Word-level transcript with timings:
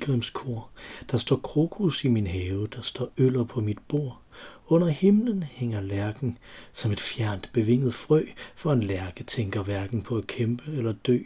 pilgrimskor. 0.00 0.70
Der 1.10 1.18
står 1.18 1.36
krokus 1.36 2.04
i 2.04 2.08
min 2.08 2.26
have, 2.26 2.66
der 2.66 2.80
står 2.80 3.12
øller 3.18 3.44
på 3.44 3.60
mit 3.60 3.78
bord. 3.88 4.20
Under 4.68 4.88
himlen 4.88 5.42
hænger 5.42 5.80
lærken 5.80 6.38
som 6.72 6.92
et 6.92 7.00
fjernt 7.00 7.50
bevinget 7.52 7.94
frø, 7.94 8.24
for 8.54 8.72
en 8.72 8.82
lærke 8.82 9.24
tænker 9.24 9.62
hverken 9.62 10.02
på 10.02 10.16
at 10.16 10.26
kæmpe 10.26 10.64
eller 10.72 10.92
dø. 10.92 11.18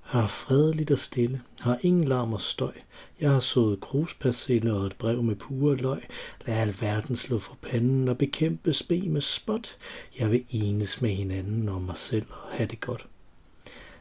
Har 0.00 0.26
fredeligt 0.26 0.90
og 0.90 0.98
stille, 0.98 1.40
har 1.60 1.78
ingen 1.82 2.04
larm 2.04 2.32
og 2.32 2.40
støj. 2.40 2.72
Jeg 3.20 3.30
har 3.30 3.40
sået 3.40 3.80
kruspersille 3.80 4.74
og 4.74 4.86
et 4.86 4.96
brev 4.96 5.22
med 5.22 5.36
pure 5.36 5.76
løg. 5.76 6.02
Lad 6.46 6.56
alverden 6.56 7.16
slå 7.16 7.38
for 7.38 7.58
panden 7.62 8.08
og 8.08 8.18
bekæmpe 8.18 8.72
spe 8.72 9.00
med 9.00 9.20
spot. 9.20 9.76
Jeg 10.18 10.30
vil 10.30 10.44
enes 10.50 11.00
med 11.00 11.10
hinanden 11.10 11.68
om 11.68 11.82
mig 11.82 11.98
selv 11.98 12.26
og 12.30 12.56
have 12.56 12.68
det 12.68 12.80
godt. 12.80 13.06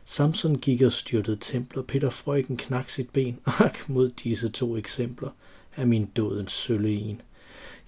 Samson 0.05 0.55
gik 0.55 0.81
og 0.81 0.91
styrtede 0.91 1.37
templer, 1.41 1.81
Peter 1.83 2.09
Frøken 2.09 2.57
knak 2.57 2.89
sit 2.89 3.09
ben. 3.09 3.39
Ak, 3.59 3.89
mod 3.89 4.09
disse 4.09 4.49
to 4.49 4.77
eksempler 4.77 5.29
er 5.75 5.85
min 5.85 6.05
dødens 6.05 6.51
sølle 6.51 6.91
en. 6.91 7.21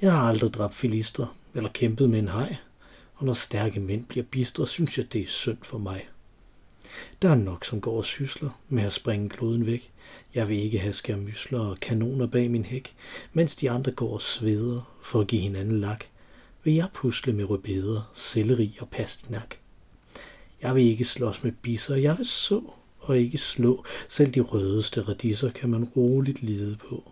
Jeg 0.01 0.11
har 0.11 0.29
aldrig 0.29 0.53
dræbt 0.53 0.75
filistre 0.75 1.27
eller 1.55 1.69
kæmpet 1.69 2.09
med 2.09 2.19
en 2.19 2.27
hej, 2.27 2.55
og 3.15 3.25
når 3.25 3.33
stærke 3.33 3.79
mænd 3.79 4.05
bliver 4.05 4.25
bistre, 4.31 4.67
synes 4.67 4.97
jeg, 4.97 5.13
det 5.13 5.21
er 5.21 5.27
synd 5.27 5.57
for 5.63 5.77
mig. 5.77 6.07
Der 7.21 7.29
er 7.29 7.35
nok, 7.35 7.65
som 7.65 7.81
går 7.81 7.97
og 7.97 8.05
sysler 8.05 8.49
med 8.69 8.83
at 8.83 8.93
springe 8.93 9.29
kloden 9.29 9.65
væk. 9.65 9.91
Jeg 10.33 10.49
vil 10.49 10.57
ikke 10.57 10.79
have 10.79 10.93
skærmysler 10.93 11.59
og 11.59 11.79
kanoner 11.79 12.27
bag 12.27 12.51
min 12.51 12.65
hæk, 12.65 12.95
mens 13.33 13.55
de 13.55 13.71
andre 13.71 13.91
går 13.91 14.13
og 14.13 14.21
sveder 14.21 14.97
for 15.03 15.21
at 15.21 15.27
give 15.27 15.41
hinanden 15.41 15.79
lak. 15.79 16.05
Vil 16.63 16.73
jeg 16.73 16.87
pusle 16.93 17.33
med 17.33 17.49
rødbeder, 17.49 18.09
selleri 18.13 18.77
og 18.81 18.89
pastinak. 18.89 19.55
Jeg 20.65 20.75
vil 20.75 20.83
ikke 20.83 21.05
slås 21.05 21.43
med 21.43 21.51
bisser, 21.51 21.95
jeg 21.95 22.17
vil 22.17 22.25
så 22.25 22.61
og 22.99 23.17
ikke 23.17 23.37
slå. 23.37 23.85
Selv 24.09 24.31
de 24.31 24.39
rødeste 24.39 25.01
radisser 25.01 25.51
kan 25.51 25.69
man 25.69 25.83
roligt 25.83 26.43
lide 26.43 26.77
på. 26.89 27.11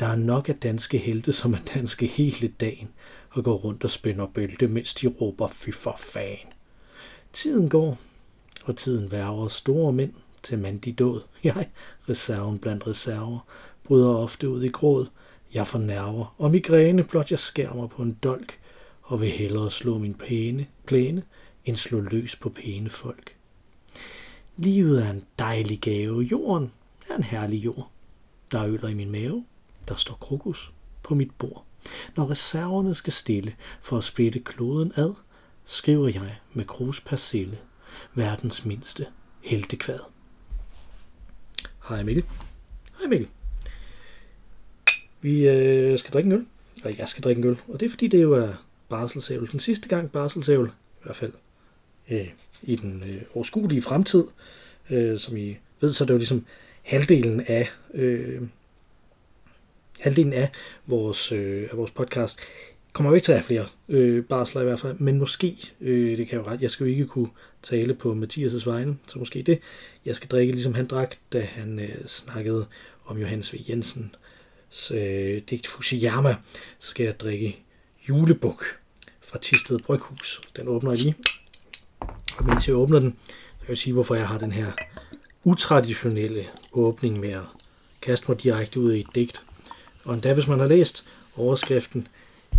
Der 0.00 0.06
er 0.06 0.16
nok 0.16 0.48
af 0.48 0.56
danske 0.56 0.98
helte, 0.98 1.32
som 1.32 1.54
er 1.54 1.58
danske 1.74 2.06
hele 2.06 2.48
dagen, 2.48 2.88
og 3.30 3.44
går 3.44 3.56
rundt 3.56 3.84
og 3.84 3.90
spænder 3.90 4.26
bælte, 4.26 4.68
mens 4.68 4.94
de 4.94 5.06
råber 5.06 5.48
fy 5.48 5.70
for 5.72 5.96
fan. 5.98 6.52
Tiden 7.32 7.68
går, 7.68 7.98
og 8.64 8.76
tiden 8.76 9.10
værger 9.10 9.48
store 9.48 9.92
mænd 9.92 10.12
til 10.42 10.58
mandig 10.58 10.98
død. 10.98 11.20
Jeg, 11.44 11.68
reserven 12.08 12.58
blandt 12.58 12.86
reserver, 12.86 13.38
bryder 13.84 14.14
ofte 14.14 14.48
ud 14.48 14.62
i 14.62 14.68
gråd. 14.68 15.06
Jeg 15.54 15.66
får 15.66 15.78
nerver 15.78 16.34
og 16.38 16.50
migræne, 16.50 17.04
blot 17.04 17.30
jeg 17.30 17.38
skærmer 17.38 17.86
på 17.86 18.02
en 18.02 18.16
dolk, 18.22 18.58
og 19.02 19.20
vil 19.20 19.30
hellere 19.30 19.70
slå 19.70 19.98
min 19.98 20.14
pæne, 20.14 20.66
plæne, 20.86 21.22
end 21.64 21.76
slå 21.76 22.00
løs 22.00 22.36
på 22.36 22.48
pæne 22.48 22.90
folk. 22.90 23.36
Livet 24.56 25.06
er 25.06 25.10
en 25.10 25.24
dejlig 25.38 25.80
gave. 25.80 26.22
Jorden 26.22 26.72
er 27.10 27.16
en 27.16 27.22
herlig 27.22 27.64
jord. 27.64 27.90
Der 28.52 28.58
er 28.58 28.68
øller 28.68 28.88
i 28.88 28.94
min 28.94 29.10
mave. 29.10 29.44
Der 29.88 29.94
står 29.94 30.14
krokus 30.14 30.72
på 31.02 31.14
mit 31.14 31.30
bord. 31.38 31.64
Når 32.16 32.30
reserverne 32.30 32.94
skal 32.94 33.12
stille 33.12 33.54
for 33.80 33.98
at 33.98 34.04
splitte 34.04 34.40
kloden 34.40 34.92
ad, 34.96 35.14
skriver 35.64 36.08
jeg 36.08 36.38
med 36.52 36.64
krus 36.64 37.00
persille 37.00 37.58
verdens 38.14 38.64
mindste 38.64 39.06
heltekvad. 39.40 40.00
Hej 41.88 42.02
Mikkel. 42.02 42.24
Hej 42.98 43.08
Mikkel. 43.08 43.28
Vi 45.20 45.48
øh, 45.48 45.98
skal 45.98 46.12
drikke 46.12 46.26
en 46.26 46.32
øl, 46.32 46.46
og 46.84 46.98
jeg 46.98 47.08
skal 47.08 47.22
drikke 47.24 47.38
en 47.38 47.48
øl, 47.48 47.58
og 47.68 47.80
det 47.80 47.86
er 47.86 47.90
fordi 47.90 48.08
det 48.08 48.22
jo 48.22 48.32
er 48.32 48.54
barselsævel. 48.88 49.52
Den 49.52 49.60
sidste 49.60 49.88
gang 49.88 50.12
barselsævel, 50.12 50.66
i 50.68 51.02
hvert 51.02 51.16
fald 51.16 51.32
øh, 52.10 52.28
i 52.62 52.76
den 52.76 53.04
øh, 53.06 53.22
overskuelige 53.34 53.82
fremtid, 53.82 54.24
øh, 54.90 55.18
som 55.18 55.36
I 55.36 55.56
ved, 55.80 55.92
så 55.92 56.04
er 56.04 56.06
det 56.06 56.14
jo 56.14 56.18
ligesom 56.18 56.46
halvdelen 56.82 57.40
af 57.40 57.70
øh, 57.94 58.42
halvdelen 60.00 60.32
af 60.32 60.50
vores, 60.86 61.32
øh, 61.32 61.68
af 61.70 61.76
vores 61.76 61.90
podcast 61.90 62.40
kommer 62.92 63.10
jo 63.10 63.14
ikke 63.14 63.24
til 63.24 63.32
at 63.32 63.38
have 63.38 63.46
flere 63.46 63.66
øh, 63.88 64.24
barsler 64.24 64.60
i 64.60 64.64
hvert 64.64 64.80
fald, 64.80 64.98
men 64.98 65.18
måske, 65.18 65.56
øh, 65.80 66.16
det 66.18 66.28
kan 66.28 66.38
jeg 66.38 66.46
jo 66.46 66.50
ret, 66.50 66.62
jeg 66.62 66.70
skal 66.70 66.84
jo 66.84 66.90
ikke 66.90 67.06
kunne 67.06 67.28
tale 67.62 67.94
på 67.94 68.12
Mathias' 68.12 68.70
vegne, 68.70 68.96
så 69.06 69.18
måske 69.18 69.42
det, 69.42 69.58
jeg 70.04 70.16
skal 70.16 70.28
drikke 70.28 70.52
ligesom 70.52 70.74
han 70.74 70.86
drak, 70.86 71.16
da 71.32 71.40
han 71.40 71.78
øh, 71.78 72.06
snakkede 72.06 72.66
om 73.04 73.18
Johannes 73.18 73.54
V. 73.54 73.56
Jensen 73.68 74.14
øh, 74.90 75.42
digt 75.50 75.66
Fusiyama, 75.66 76.36
så 76.78 76.90
skal 76.90 77.04
jeg 77.04 77.20
drikke 77.20 77.62
julebuk 78.08 78.64
fra 79.20 79.38
Tisted 79.38 79.78
Bryghus. 79.78 80.40
Den 80.56 80.68
åbner 80.68 80.90
jeg 80.90 80.98
lige. 80.98 81.14
Og 82.38 82.46
mens 82.46 82.68
jeg 82.68 82.76
åbner 82.76 82.98
den, 82.98 83.16
så 83.26 83.66
kan 83.66 83.68
jeg 83.68 83.78
sige, 83.78 83.92
hvorfor 83.92 84.14
jeg 84.14 84.28
har 84.28 84.38
den 84.38 84.52
her 84.52 84.72
utraditionelle 85.44 86.46
åbning 86.72 87.20
med 87.20 87.30
at 87.30 87.42
kaste 88.02 88.26
mig 88.28 88.42
direkte 88.42 88.80
ud 88.80 88.92
i 88.92 89.00
et 89.00 89.14
digt. 89.14 89.42
Og 90.04 90.14
endda 90.14 90.34
hvis 90.34 90.48
man 90.48 90.58
har 90.58 90.66
læst 90.66 91.04
overskriften, 91.36 92.08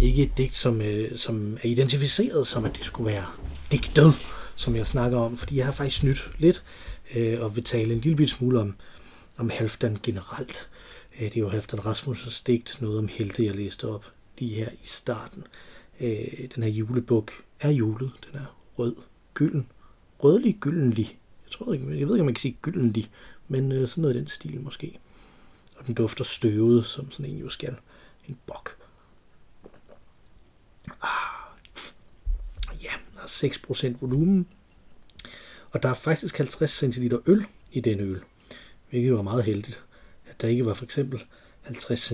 ikke 0.02 0.24
et 0.24 0.38
digt, 0.38 0.56
som, 0.56 0.81
øh, 0.81 1.18
som 1.18 1.58
er 1.64 1.68
identificeret 1.68 2.48
som, 2.48 2.66
at 2.66 2.76
det 2.76 2.86
skulle 2.86 3.12
være 3.12 3.26
digtet, 3.72 4.20
som 4.56 4.76
jeg 4.76 4.88
snakker 4.88 5.18
om, 5.18 5.38
fordi 5.38 5.58
jeg 5.58 5.66
har 5.66 5.74
faktisk 5.74 6.04
nyt 6.04 6.31
lidt 6.38 6.64
øh, 7.16 7.44
og 7.44 7.56
vil 7.56 7.64
tale 7.64 7.94
en 7.94 8.00
lille 8.00 8.28
smule 8.28 8.60
om, 8.60 8.76
om 9.38 9.50
Halfdan 9.50 9.98
generelt. 10.04 10.70
Øh, 11.20 11.26
det 11.26 11.36
er 11.36 11.42
jo 11.42 11.50
Halfdan 11.50 11.86
Rasmussens 11.86 12.42
digt, 12.42 12.78
noget 12.81 13.00
om 13.00 13.08
helte, 13.08 13.46
jeg 13.46 13.56
læste 13.56 13.88
op 13.88 14.06
lige 14.38 14.56
her 14.56 14.70
i 14.70 14.86
starten. 14.88 15.44
Øh, 16.00 16.48
den 16.56 16.64
her 16.64 16.70
julebuk 16.70 17.31
er 17.60 17.70
julet, 17.70 18.12
den 18.31 18.40
er 18.40 18.56
rød, 18.78 18.96
gylden, 19.34 19.68
rødlig, 20.24 20.58
gyldenlig. 20.59 21.19
Jeg 21.46 21.52
tror 21.52 21.74
ikke, 21.74 21.86
jeg 21.86 22.08
ved 22.08 22.16
ikke, 22.16 22.19
om 22.19 22.25
man 22.25 22.34
kan 22.34 22.42
sige 22.42 22.58
gyldenlig, 22.62 23.12
men 23.47 23.72
øh, 23.72 23.88
sådan 23.88 24.02
noget 24.02 24.16
i 24.16 24.19
den 24.19 24.28
stil 24.28 24.62
måske. 24.62 25.00
Og 25.78 25.88
den 25.88 25.96
dufter 25.96 26.24
støvet, 26.24 26.86
som 26.86 27.12
sådan 27.12 27.25
en 27.25 27.38
jo 27.38 27.50
skal. 27.50 27.75
En 28.28 28.38
bok. 28.46 28.78
Ah, 31.02 31.58
ja, 32.84 32.92
der 33.16 33.22
er 33.22 33.94
6% 33.94 33.97
volumen. 34.02 34.47
Og 35.72 35.84
der 35.84 35.90
er 35.90 35.94
faktisk 35.94 36.38
50 36.38 36.72
cl 36.72 37.13
øl 37.25 37.46
i 37.72 37.80
den 37.80 38.00
øl, 38.00 38.22
hvilket 38.90 39.13
var 39.13 39.22
meget 39.22 39.44
heldigt, 39.44 39.84
at 40.28 40.42
der 40.42 40.48
ikke 40.48 40.66
var 40.66 40.74
for 40.74 40.86
eksempel 40.86 41.24
50 41.62 42.13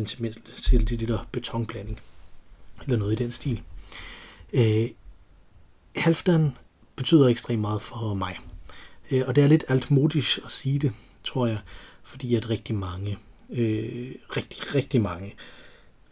cl 0.57 1.17
betonblanding, 1.31 1.99
eller 2.84 2.97
noget 2.97 3.19
i 3.19 3.23
den 3.23 3.31
stil. 3.31 3.61
Øh, 4.53 4.89
Halfdan 5.95 6.51
betyder 6.97 7.28
ekstremt 7.28 7.62
meget 7.62 7.81
for 7.81 8.13
mig. 8.13 8.40
Øh, 9.12 9.24
og 9.28 9.35
det 9.35 9.44
er 9.44 9.47
lidt 9.47 9.66
altmodisk 9.68 10.40
at 10.46 10.52
sige 10.52 10.80
det, 10.80 10.91
tror 11.24 11.47
jeg, 11.47 11.58
fordi 12.03 12.35
at 12.35 12.50
rigtig 12.50 12.75
mange, 12.75 13.18
øh, 13.50 14.12
rigtig, 14.38 14.75
rigtig 14.75 15.02
mange, 15.02 15.35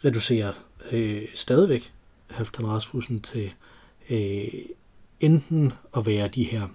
reducerer 0.05 0.53
øh, 0.91 1.21
stadigvæk 1.33 1.93
Halfdan 2.27 2.67
Rasmussen 2.67 3.19
til 3.19 3.51
øh, 4.09 4.47
enten 5.19 5.73
at 5.97 6.05
være 6.05 6.27
de 6.27 6.43
her 6.43 6.67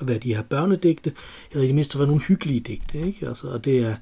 at 0.00 0.06
være 0.06 0.18
de 0.18 0.34
her 0.34 0.42
børnedigte, 0.42 1.12
eller 1.50 1.64
i 1.64 1.66
det 1.66 1.74
mindste 1.74 1.98
være 1.98 2.08
nogle 2.08 2.22
hyggelige 2.22 2.60
digte. 2.60 3.06
Ikke? 3.06 3.28
Altså, 3.28 3.46
og 3.46 3.64
det 3.64 3.78
er 3.78 3.96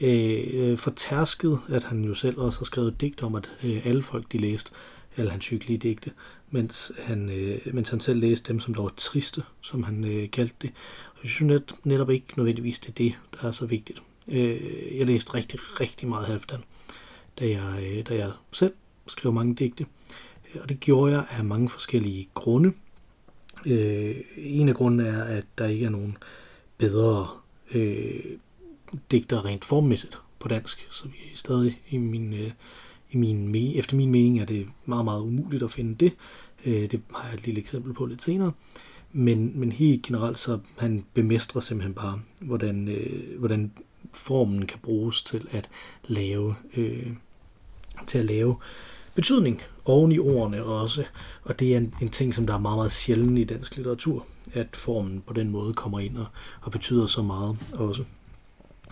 øh, 0.00 0.44
øh 0.52 0.78
fortærsket, 0.78 1.60
at 1.68 1.84
han 1.84 2.04
jo 2.04 2.14
selv 2.14 2.38
også 2.38 2.58
har 2.58 2.64
skrevet 2.64 3.00
digt 3.00 3.22
om, 3.22 3.34
at 3.34 3.50
øh, 3.64 3.86
alle 3.86 4.02
folk 4.02 4.32
de 4.32 4.38
læste 4.38 4.70
alle 5.16 5.30
hans 5.30 5.48
hyggelige 5.48 5.78
digte, 5.78 6.10
mens 6.50 6.92
han, 6.98 7.28
øh, 7.28 7.74
mens 7.74 7.90
han 7.90 8.00
selv 8.00 8.20
læste 8.20 8.52
dem, 8.52 8.60
som 8.60 8.74
der 8.74 8.82
var 8.82 8.92
triste, 8.96 9.42
som 9.60 9.82
han 9.82 10.04
øh, 10.04 10.30
kaldte 10.30 10.54
det. 10.62 10.70
Og 11.14 11.18
jeg 11.22 11.30
synes 11.30 11.52
net, 11.52 11.74
netop 11.84 12.10
ikke 12.10 12.26
nødvendigvis 12.36 12.78
det 12.78 12.88
er 12.88 12.92
det, 12.92 13.14
der 13.40 13.48
er 13.48 13.52
så 13.52 13.66
vigtigt. 13.66 14.02
Øh, 14.28 14.98
jeg 14.98 15.06
læste 15.06 15.34
rigtig, 15.34 15.60
rigtig 15.80 16.08
meget 16.08 16.26
Halvdan, 16.26 16.64
da 17.38 17.48
jeg, 17.48 17.82
øh, 17.82 18.06
da 18.06 18.14
jeg 18.14 18.32
selv 18.52 18.72
skrev 19.06 19.32
mange 19.32 19.54
digte. 19.54 19.86
Og 20.60 20.68
det 20.68 20.80
gjorde 20.80 21.12
jeg 21.12 21.26
af 21.30 21.44
mange 21.44 21.68
forskellige 21.68 22.28
grunde. 22.34 22.72
Øh, 23.66 24.16
en 24.36 24.68
af 24.68 24.74
grundene 24.74 25.08
er, 25.08 25.24
at 25.24 25.44
der 25.58 25.66
ikke 25.66 25.86
er 25.86 25.90
nogen 25.90 26.16
bedre 26.78 27.28
øh, 27.70 28.24
digter 29.10 29.44
rent 29.44 29.64
formmæssigt 29.64 30.18
på 30.38 30.48
dansk, 30.48 30.86
så 30.90 31.08
vi 31.08 31.16
er 31.32 31.36
stadig 31.36 31.80
i 31.88 31.96
min, 31.96 32.32
øh, 32.32 32.50
i 33.10 33.16
min, 33.16 33.54
efter 33.54 33.96
min 33.96 34.10
mening 34.10 34.40
er 34.40 34.44
det 34.44 34.66
meget, 34.84 35.04
meget 35.04 35.20
umuligt 35.20 35.62
at 35.62 35.70
finde 35.70 35.94
det. 35.94 36.12
Øh, 36.66 36.90
det 36.90 37.00
har 37.14 37.28
jeg 37.28 37.38
et 37.38 37.44
lille 37.44 37.60
eksempel 37.60 37.94
på 37.94 38.06
lidt 38.06 38.22
senere. 38.22 38.52
Men, 39.12 39.52
men 39.54 39.72
helt 39.72 40.02
generelt 40.02 40.38
så 40.38 40.58
han 40.78 41.04
bemestrer 41.14 41.60
simpelthen 41.60 41.94
bare, 41.94 42.20
hvordan, 42.40 42.88
øh, 42.88 43.38
hvordan 43.38 43.72
formen 44.12 44.66
kan 44.66 44.78
bruges 44.82 45.22
til 45.22 45.48
at 45.50 45.68
lave, 46.06 46.54
øh, 46.76 47.06
til 48.06 48.18
at 48.18 48.24
lave 48.24 48.56
betydning 49.14 49.62
oven 49.84 50.12
i 50.12 50.18
ordene 50.18 50.64
også. 50.64 51.04
Og 51.42 51.60
det 51.60 51.74
er 51.74 51.78
en, 51.78 51.94
en 52.02 52.08
ting, 52.08 52.34
som 52.34 52.46
der 52.46 52.54
er 52.54 52.58
meget, 52.58 52.78
meget 52.78 52.92
sjældent 52.92 53.38
i 53.38 53.44
dansk 53.44 53.76
litteratur, 53.76 54.26
at 54.52 54.76
formen 54.76 55.22
på 55.26 55.32
den 55.32 55.50
måde 55.50 55.74
kommer 55.74 56.00
ind 56.00 56.18
og, 56.18 56.26
og 56.60 56.72
betyder 56.72 57.06
så 57.06 57.22
meget 57.22 57.58
også 57.72 58.04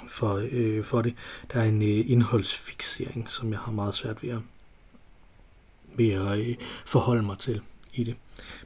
for, 0.09 0.49
øh, 0.51 0.85
for 0.85 1.03
det. 1.03 1.15
Der 1.53 1.61
er 1.61 1.65
en 1.65 1.83
øh, 1.83 2.11
indholdsfixering, 2.11 3.31
som 3.31 3.51
jeg 3.51 3.59
har 3.59 3.73
meget 3.73 3.95
svært 3.95 4.23
ved 4.23 4.31
at 4.31 4.39
ved 5.97 6.11
at 6.11 6.39
øh, 6.39 6.55
forholde 6.87 7.23
mig 7.23 7.39
til 7.39 7.61
i 7.95 8.05
det. 8.05 8.15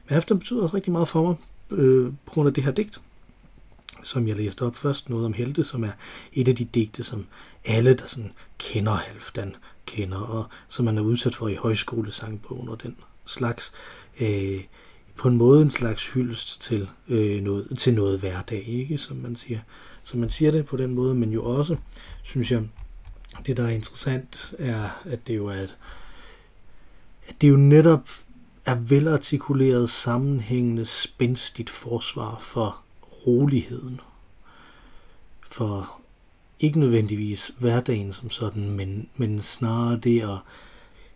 Men 0.07 0.17
efter 0.17 0.35
betyder 0.35 0.61
også 0.61 0.75
rigtig 0.75 0.91
meget 0.91 1.07
for 1.07 1.27
mig 1.27 1.35
øh, 1.79 2.13
på 2.25 2.33
grund 2.33 2.47
af 2.47 2.53
det 2.53 2.63
her 2.63 2.71
digt, 2.71 3.01
som 4.03 4.27
jeg 4.27 4.35
læste 4.35 4.65
op 4.65 4.75
først, 4.75 5.09
noget 5.09 5.25
om 5.25 5.33
helte, 5.33 5.63
som 5.63 5.83
er 5.83 5.91
et 6.33 6.47
af 6.47 6.55
de 6.55 6.65
digte, 6.65 7.03
som 7.03 7.25
alle, 7.65 7.93
der 7.93 8.05
sådan 8.05 8.31
kender 8.57 8.91
Halfdan, 8.91 9.55
kender, 9.85 10.17
og 10.17 10.45
som 10.67 10.85
man 10.85 10.97
er 10.97 11.01
udsat 11.01 11.35
for 11.35 11.47
i 11.47 11.55
højskolesangbogen 11.55 12.69
og 12.69 12.83
den 12.83 12.95
slags. 13.25 13.73
Øh, 14.21 14.63
på 15.15 15.27
en 15.27 15.37
måde 15.37 15.61
en 15.61 15.71
slags 15.71 16.07
hyldest 16.07 16.61
til, 16.61 16.89
øh, 17.07 17.43
noget, 17.43 17.67
til 17.77 17.93
noget 17.93 18.19
hverdag, 18.19 18.63
ikke? 18.67 18.97
Som 18.97 19.17
man 19.17 19.35
siger. 19.35 19.59
Så 20.09 20.17
man 20.17 20.29
siger 20.29 20.51
det 20.51 20.65
på 20.65 20.77
den 20.77 20.93
måde, 20.93 21.15
men 21.15 21.31
jo 21.31 21.45
også, 21.45 21.77
synes 22.23 22.51
jeg, 22.51 22.63
det 23.45 23.57
der 23.57 23.63
er 23.63 23.69
interessant, 23.69 24.53
er, 24.59 24.89
at 25.05 25.27
det 25.27 25.35
jo 25.35 25.47
er 25.47 25.55
et, 25.55 25.77
at 27.27 27.41
det 27.41 27.49
jo 27.49 27.55
netop 27.55 28.09
er 28.65 28.75
velartikuleret, 28.75 29.89
sammenhængende, 29.89 30.85
spændstigt 30.85 31.69
forsvar 31.69 32.37
for 32.39 32.77
roligheden. 33.27 33.99
For 35.41 36.01
ikke 36.59 36.79
nødvendigvis 36.79 37.51
hverdagen 37.59 38.13
som 38.13 38.29
sådan, 38.29 38.69
men, 38.69 39.09
men 39.15 39.41
snarere 39.41 39.97
det 39.97 40.21
at, 40.21 40.37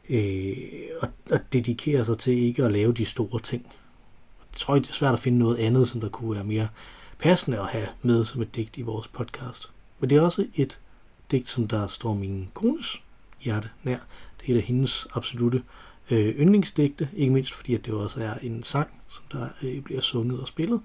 øh, 0.10 0.58
at, 1.02 1.10
at 1.32 1.42
dedikere 1.54 2.06
sig 2.06 2.18
til 2.18 2.34
ikke 2.34 2.64
at 2.64 2.72
lave 2.72 2.94
de 2.94 3.06
store 3.06 3.42
ting. 3.42 3.66
Jeg 4.54 4.60
tror, 4.60 4.76
det 4.76 4.90
er 4.90 4.94
svært 4.94 5.14
at 5.14 5.20
finde 5.20 5.40
noget 5.40 5.58
andet, 5.58 5.88
som 5.90 6.02
der 6.02 6.10
kunne 6.10 6.36
være 6.36 6.44
mere 6.44 6.68
passende 7.20 7.60
at 7.60 7.68
have 7.68 7.88
med 8.02 8.24
som 8.24 8.42
et 8.42 8.56
digt 8.56 8.78
i 8.78 8.82
vores 8.82 9.08
podcast. 9.08 9.72
Men 10.00 10.10
det 10.10 10.18
er 10.18 10.22
også 10.22 10.46
et 10.56 10.80
digt, 11.32 11.50
som 11.50 11.68
der 11.68 11.88
står 11.88 12.14
min 12.14 12.50
kones 12.54 13.02
hjerte 13.42 13.70
nær. 13.84 13.98
Det 14.42 14.50
er 14.50 14.54
et 14.54 14.58
af 14.58 14.64
hendes 14.64 15.08
absolute 15.14 15.64
øh, 16.12 16.36
yndlingsdigte, 16.36 17.10
ikke 17.16 17.34
mindst 17.34 17.54
fordi 17.54 17.74
at 17.74 17.86
det 17.86 17.94
også 17.94 18.22
er 18.22 18.34
en 18.42 18.64
sang, 18.64 19.02
som 19.10 19.24
der 19.32 19.48
øh, 19.64 19.82
bliver 19.82 20.02
sunget 20.02 20.40
og 20.40 20.48
spillet, 20.48 20.82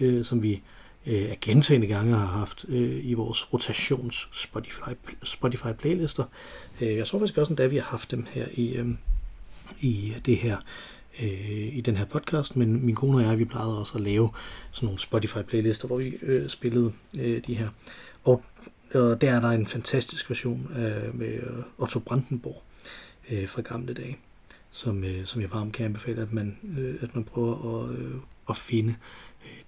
øh, 0.00 0.24
som 0.24 0.42
vi 0.42 0.62
øh, 1.06 1.32
gentagende 1.40 1.86
gange 1.86 2.16
har 2.16 2.26
haft 2.26 2.64
øh, 2.68 3.04
i 3.04 3.14
vores 3.14 3.52
rotations 3.52 4.28
Spotify, 4.32 4.90
Spotify 5.22 5.72
playlister. 5.78 6.24
Øh, 6.80 6.96
jeg 6.96 7.06
tror 7.06 7.18
faktisk 7.18 7.38
også, 7.38 7.54
at 7.58 7.70
vi 7.70 7.76
har 7.76 7.84
haft 7.84 8.10
dem 8.10 8.26
her 8.30 8.46
i, 8.54 8.76
øh, 8.76 8.88
i 9.80 10.14
det 10.26 10.36
her 10.36 10.56
øh, 11.22 11.76
i 11.76 11.80
den 11.80 11.96
her 11.96 12.04
podcast, 12.04 12.56
men 12.56 12.86
min 12.86 12.94
kone 12.94 13.18
og 13.18 13.22
jeg, 13.22 13.38
vi 13.38 13.44
plejede 13.44 13.78
også 13.78 13.94
at 13.94 14.00
lave 14.00 14.30
sådan 14.70 14.86
nogle 14.86 14.98
Spotify 14.98 15.38
playlister, 15.48 15.86
hvor 15.86 15.96
vi 15.96 16.14
øh, 16.22 16.48
spillede 16.48 16.92
øh, 17.18 17.42
de 17.46 17.54
her. 17.54 17.68
Og, 18.24 18.42
og 18.94 19.20
der 19.20 19.32
er 19.32 19.40
der 19.40 19.48
en 19.48 19.66
fantastisk 19.66 20.30
version 20.30 20.70
øh, 20.76 21.18
med 21.18 21.34
øh, 21.34 21.64
Otto 21.78 21.98
Brandenborg 21.98 22.62
øh, 23.30 23.48
fra 23.48 23.62
gamle 23.62 23.94
dage, 23.94 24.18
som, 24.70 25.04
øh, 25.04 25.24
som 25.26 25.40
jeg 25.40 25.50
varmt 25.52 25.72
kan 25.72 25.84
anbefale, 25.86 26.22
at 26.22 26.32
man, 26.32 26.58
øh, 26.78 26.94
at 27.00 27.14
man 27.14 27.24
prøver 27.24 27.82
at, 27.84 27.98
øh, 27.98 28.14
at 28.48 28.56
finde. 28.56 28.94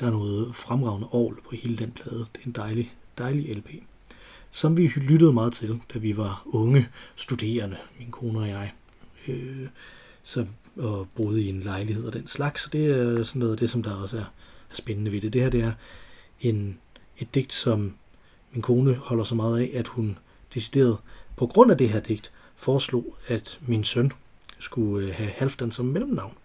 Der 0.00 0.06
er 0.06 0.10
noget 0.10 0.54
fremragende 0.54 1.08
ovl 1.10 1.40
på 1.48 1.54
hele 1.54 1.76
den 1.76 1.90
plade. 1.90 2.18
Det 2.18 2.40
er 2.42 2.46
en 2.46 2.52
dejlig, 2.52 2.92
dejlig 3.18 3.56
LP, 3.56 3.70
som 4.50 4.76
vi 4.76 4.92
lyttede 4.96 5.32
meget 5.32 5.52
til, 5.52 5.80
da 5.94 5.98
vi 5.98 6.16
var 6.16 6.42
unge 6.46 6.88
studerende, 7.16 7.76
min 7.98 8.10
kone 8.10 8.38
og 8.38 8.48
jeg. 8.48 8.72
Øh, 9.28 9.66
så, 10.24 10.46
og 10.76 11.08
boede 11.16 11.42
i 11.42 11.48
en 11.48 11.60
lejlighed 11.60 12.04
og 12.04 12.12
den 12.12 12.26
slags. 12.26 12.62
Så 12.62 12.68
det 12.72 12.86
er 12.86 13.22
sådan 13.22 13.38
noget 13.38 13.52
af 13.52 13.58
det, 13.58 13.70
som 13.70 13.82
der 13.82 13.94
også 13.94 14.16
er, 14.16 14.24
er 14.70 14.74
spændende 14.74 15.12
ved 15.12 15.20
det. 15.20 15.32
Det 15.32 15.40
her 15.40 15.50
det 15.50 15.62
er 15.62 15.72
en, 16.40 16.78
et 17.18 17.34
digt, 17.34 17.52
som 17.52 17.94
min 18.52 18.62
kone 18.62 18.94
holder 18.94 19.24
så 19.24 19.34
meget 19.34 19.60
af, 19.60 19.70
at 19.74 19.88
hun 19.88 20.18
decideret 20.54 20.98
på 21.36 21.46
grund 21.46 21.70
af 21.70 21.78
det 21.78 21.88
her 21.88 22.00
digt 22.00 22.32
foreslog, 22.56 23.16
at 23.28 23.58
min 23.66 23.84
søn 23.84 24.12
skulle 24.58 25.08
øh, 25.08 25.14
have 25.14 25.30
Halfdan 25.30 25.72
som 25.72 25.84
mellemnavn. 25.86 26.36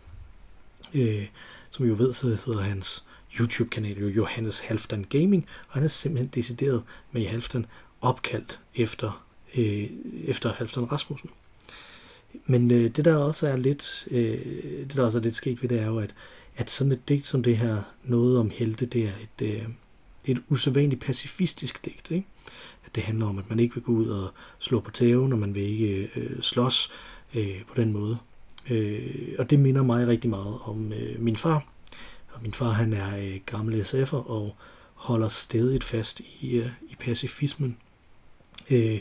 Øh, 0.93 1.27
som 1.69 1.85
I 1.85 1.87
jo 1.87 1.95
ved, 1.97 2.13
så 2.13 2.27
hedder 2.27 2.61
hans 2.61 3.03
YouTube-kanal 3.39 3.99
jo 3.99 4.07
Johannes 4.07 4.59
Halfdan 4.59 5.03
Gaming, 5.03 5.47
og 5.67 5.73
han 5.73 5.83
er 5.83 5.87
simpelthen 5.87 6.31
decideret 6.35 6.83
med 7.11 7.27
Halfdan 7.27 7.65
opkaldt 8.01 8.59
efter, 8.75 9.25
øh, 9.57 9.89
efter 10.25 10.53
Halfdan 10.53 10.91
Rasmussen. 10.91 11.29
Men 12.45 12.71
øh, 12.71 12.89
det 12.89 13.05
der 13.05 13.15
også 13.15 13.47
er 13.47 13.57
lidt, 13.57 14.07
øh, 14.11 14.45
det 14.89 14.95
der 14.95 15.05
også 15.05 15.17
er 15.17 15.21
lidt 15.21 15.35
sket 15.35 15.61
ved 15.61 15.69
det, 15.69 15.79
er 15.79 15.87
jo, 15.87 15.99
at, 15.99 16.15
at 16.55 16.69
sådan 16.69 16.91
et 16.91 17.09
digt 17.09 17.25
som 17.25 17.43
det 17.43 17.57
her, 17.57 17.83
noget 18.03 18.39
om 18.39 18.49
helte, 18.49 18.85
det 18.85 19.03
er 19.03 19.11
et, 19.21 19.53
øh, 19.53 19.63
et 20.25 20.41
usædvanligt 20.49 21.01
pacifistisk 21.01 21.85
digt. 21.85 22.11
Ikke? 22.11 22.27
At 22.85 22.95
det 22.95 23.03
handler 23.03 23.25
om, 23.25 23.37
at 23.37 23.49
man 23.49 23.59
ikke 23.59 23.75
vil 23.75 23.83
gå 23.83 23.91
ud 23.91 24.07
og 24.07 24.29
slå 24.59 24.79
på 24.79 24.91
tæven, 24.91 25.33
og 25.33 25.39
man 25.39 25.55
vil 25.55 25.63
ikke 25.63 26.09
øh, 26.15 26.41
slås 26.41 26.91
øh, 27.35 27.61
på 27.67 27.73
den 27.75 27.93
måde. 27.93 28.17
Øh, 28.69 29.35
og 29.39 29.49
det 29.49 29.59
minder 29.59 29.83
mig 29.83 30.07
rigtig 30.07 30.29
meget 30.29 30.57
om 30.63 30.93
øh, 30.93 31.21
min 31.21 31.35
far. 31.35 31.67
Og 32.33 32.41
min 32.41 32.53
far 32.53 32.71
han 32.71 32.93
er 32.93 33.17
øh, 33.17 33.39
gammel 33.45 33.81
SF'er 33.81 34.29
og 34.29 34.55
holder 34.93 35.27
stedigt 35.27 35.83
fast 35.83 36.21
i, 36.39 36.57
øh, 36.57 36.69
i 36.89 36.95
pacifismen. 36.99 37.77
Øh, 38.71 38.99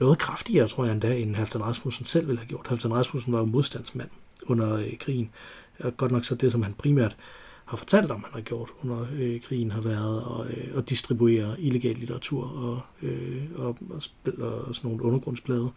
noget 0.00 0.18
kraftigere, 0.18 0.68
tror 0.68 0.84
jeg 0.84 0.92
endda, 0.92 1.16
end 1.16 1.36
Halvdan 1.36 1.62
Rasmussen 1.62 2.06
selv 2.06 2.26
ville 2.26 2.38
have 2.38 2.48
gjort. 2.48 2.66
Halvdan 2.66 2.94
Rasmussen 2.94 3.32
var 3.32 3.38
jo 3.38 3.44
modstandsmand 3.44 4.10
under 4.46 4.76
øh, 4.76 4.98
krigen. 4.98 5.30
Og 5.78 5.96
godt 5.96 6.12
nok 6.12 6.24
så 6.24 6.34
det, 6.34 6.52
som 6.52 6.62
han 6.62 6.72
primært 6.72 7.16
har 7.64 7.76
fortalt 7.76 8.10
om, 8.10 8.24
han 8.24 8.32
har 8.32 8.40
gjort 8.40 8.70
under 8.82 9.06
øh, 9.12 9.40
krigen, 9.40 9.70
har 9.70 9.80
været 9.80 10.22
at, 10.40 10.56
øh, 10.56 10.78
at 10.78 10.88
distribuere 10.88 11.60
illegal 11.60 11.96
litteratur 11.96 12.44
og, 12.44 12.80
øh, 13.02 13.42
og, 13.56 13.78
og, 13.90 14.02
og 14.38 14.74
sådan 14.74 14.90
nogle 14.90 15.02
undergrundsblade, 15.02 15.70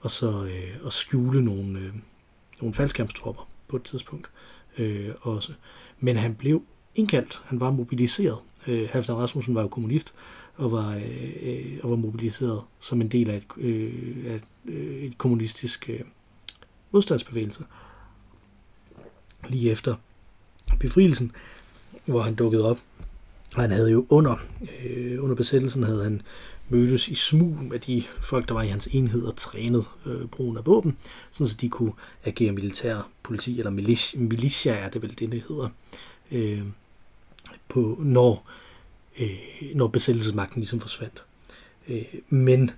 og 0.00 0.10
så 0.10 0.44
øh, 0.44 0.86
at 0.86 0.92
skjule 0.92 1.44
nogle, 1.44 1.78
øh, 1.78 1.92
nogle 2.60 2.74
faldskærmstropper 2.74 3.48
på 3.68 3.76
et 3.76 3.82
tidspunkt 3.82 4.30
øh, 4.78 5.10
også. 5.20 5.52
Men 6.00 6.16
han 6.16 6.34
blev 6.34 6.62
indkaldt, 6.94 7.42
han 7.44 7.60
var 7.60 7.70
mobiliseret. 7.70 8.38
Øh, 8.66 8.88
Halvdan 8.92 9.16
Rasmussen 9.16 9.54
var 9.54 9.62
jo 9.62 9.68
kommunist, 9.68 10.14
og 10.56 10.72
var, 10.72 10.94
øh, 10.94 11.32
øh, 11.42 11.78
og 11.82 11.90
var 11.90 11.96
mobiliseret 11.96 12.62
som 12.80 13.00
en 13.00 13.08
del 13.08 13.30
af 13.30 13.36
et, 13.36 13.44
øh, 13.56 14.24
af 14.26 14.34
et, 14.34 14.74
et 15.04 15.18
kommunistisk 15.18 15.90
øh, 15.90 16.00
modstandsbevægelse. 16.90 17.64
Lige 19.48 19.70
efter 19.70 19.96
befrielsen, 20.80 21.32
hvor 22.04 22.22
han 22.22 22.34
dukkede 22.34 22.70
op. 22.70 22.78
Og 23.54 23.60
han 23.62 23.70
havde 23.70 23.90
jo 23.90 24.06
under, 24.08 24.36
øh, 24.84 25.24
under 25.24 25.36
besættelsen 25.36 25.82
havde 25.82 26.02
han 26.02 26.22
mødtes 26.68 27.08
i 27.08 27.14
smug 27.14 27.56
med 27.56 27.78
de 27.78 28.02
folk, 28.20 28.48
der 28.48 28.54
var 28.54 28.62
i 28.62 28.68
hans 28.68 28.88
enhed 28.92 29.22
og 29.22 29.36
trænet 29.36 29.84
øh, 30.06 30.26
brugen 30.26 30.56
af 30.56 30.66
våben, 30.66 30.96
sådan 31.30 31.48
så 31.48 31.56
de 31.60 31.68
kunne 31.68 31.92
agere 32.24 32.52
militær 32.52 33.08
politi, 33.22 33.58
eller 33.58 33.70
militia, 33.70 34.20
militia 34.20 34.72
er 34.72 34.90
det 34.90 35.02
vel 35.02 35.18
det, 35.18 35.32
det 35.32 35.44
hedder, 35.48 35.68
øh, 36.32 36.62
på, 37.68 37.98
når 38.00 38.32
øh, 38.32 38.63
Øh, 39.20 39.30
når 39.74 39.86
besættelsesmagten 39.86 40.60
ligesom 40.60 40.80
forsvandt. 40.80 41.24
Øh, 41.88 42.04
men 42.28 42.70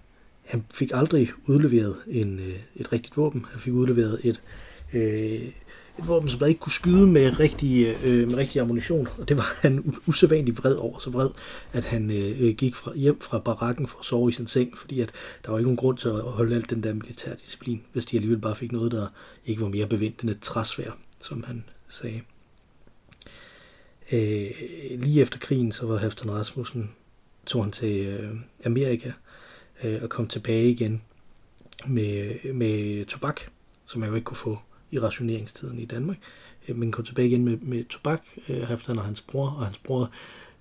han 0.45 0.65
fik 0.75 0.91
aldrig 0.95 1.29
udleveret 1.47 1.97
en, 2.09 2.39
øh, 2.39 2.57
et 2.77 2.93
rigtigt 2.93 3.17
våben. 3.17 3.47
Han 3.51 3.61
fik 3.61 3.73
udleveret 3.73 4.21
et, 4.25 4.43
øh, 4.93 5.43
et 5.99 6.09
våben, 6.09 6.29
som 6.29 6.39
der 6.39 6.47
ikke 6.47 6.61
kunne 6.61 6.73
skyde 6.73 7.07
med 7.07 7.41
rigtig, 7.41 7.97
øh, 8.05 8.29
med 8.29 8.37
rigtig 8.37 8.61
ammunition, 8.61 9.09
og 9.19 9.29
det 9.29 9.37
var 9.37 9.59
han 9.63 9.95
usædvanligt 10.07 10.59
vred 10.59 10.75
over, 10.75 10.99
så 10.99 11.11
vred, 11.11 11.31
at 11.73 11.85
han 11.85 12.11
øh, 12.11 12.55
gik 12.55 12.75
fra, 12.75 12.95
hjem 12.95 13.21
fra 13.21 13.39
barakken 13.39 13.87
for 13.87 13.99
at 13.99 14.05
sove 14.05 14.31
i 14.31 14.33
sin 14.33 14.47
seng, 14.47 14.79
fordi 14.79 15.01
at 15.01 15.13
der 15.45 15.51
var 15.51 15.59
ikke 15.59 15.67
nogen 15.67 15.77
grund 15.77 15.99
til 15.99 16.09
at 16.09 16.23
holde 16.23 16.57
alt 16.57 16.71
den 16.71 16.83
der 16.83 16.95
militærdisciplin, 16.95 17.83
hvis 17.93 18.07
de 18.07 18.17
alligevel 18.17 18.41
bare 18.41 18.57
fik 18.57 18.73
noget, 18.73 18.93
der 18.93 19.07
ikke 19.47 19.63
var 19.63 19.69
mere 19.69 19.87
bevendt 19.87 20.21
end 20.21 20.31
et 20.31 20.41
træsvær, 20.41 20.91
som 21.21 21.45
han 21.47 21.65
sagde. 21.89 22.21
Øh, 24.13 24.51
lige 24.99 25.21
efter 25.21 25.39
krigen, 25.39 25.73
så 25.73 25.87
var 25.87 25.97
Halfdan 25.97 26.31
Rasmussen, 26.31 26.91
tog 27.47 27.65
han 27.65 27.73
til 27.73 28.07
øh, 28.07 28.37
Amerika 28.65 29.13
øh, 29.85 30.03
og 30.03 30.09
kom 30.09 30.29
tilbage 30.29 30.71
igen 30.71 31.03
med, 31.87 32.53
med 32.53 33.07
tobak, 33.07 33.41
som 33.87 34.01
man 34.01 34.09
jo 34.09 34.15
ikke 34.15 34.25
kunne 34.25 34.37
få 34.37 34.59
i 34.91 34.99
rationeringstiden 34.99 35.79
i 35.79 35.85
Danmark. 35.85 36.17
Øh, 36.69 36.77
men 36.77 36.93
kom 36.93 37.05
tilbage 37.05 37.29
igen 37.29 37.45
med, 37.45 37.57
med 37.57 37.85
tobak, 37.85 38.23
øh, 38.49 38.63
Halfdan 38.63 38.99
og 38.99 39.05
hans 39.05 39.21
bror, 39.21 39.49
og 39.51 39.65
hans 39.65 39.79
bror 39.79 40.11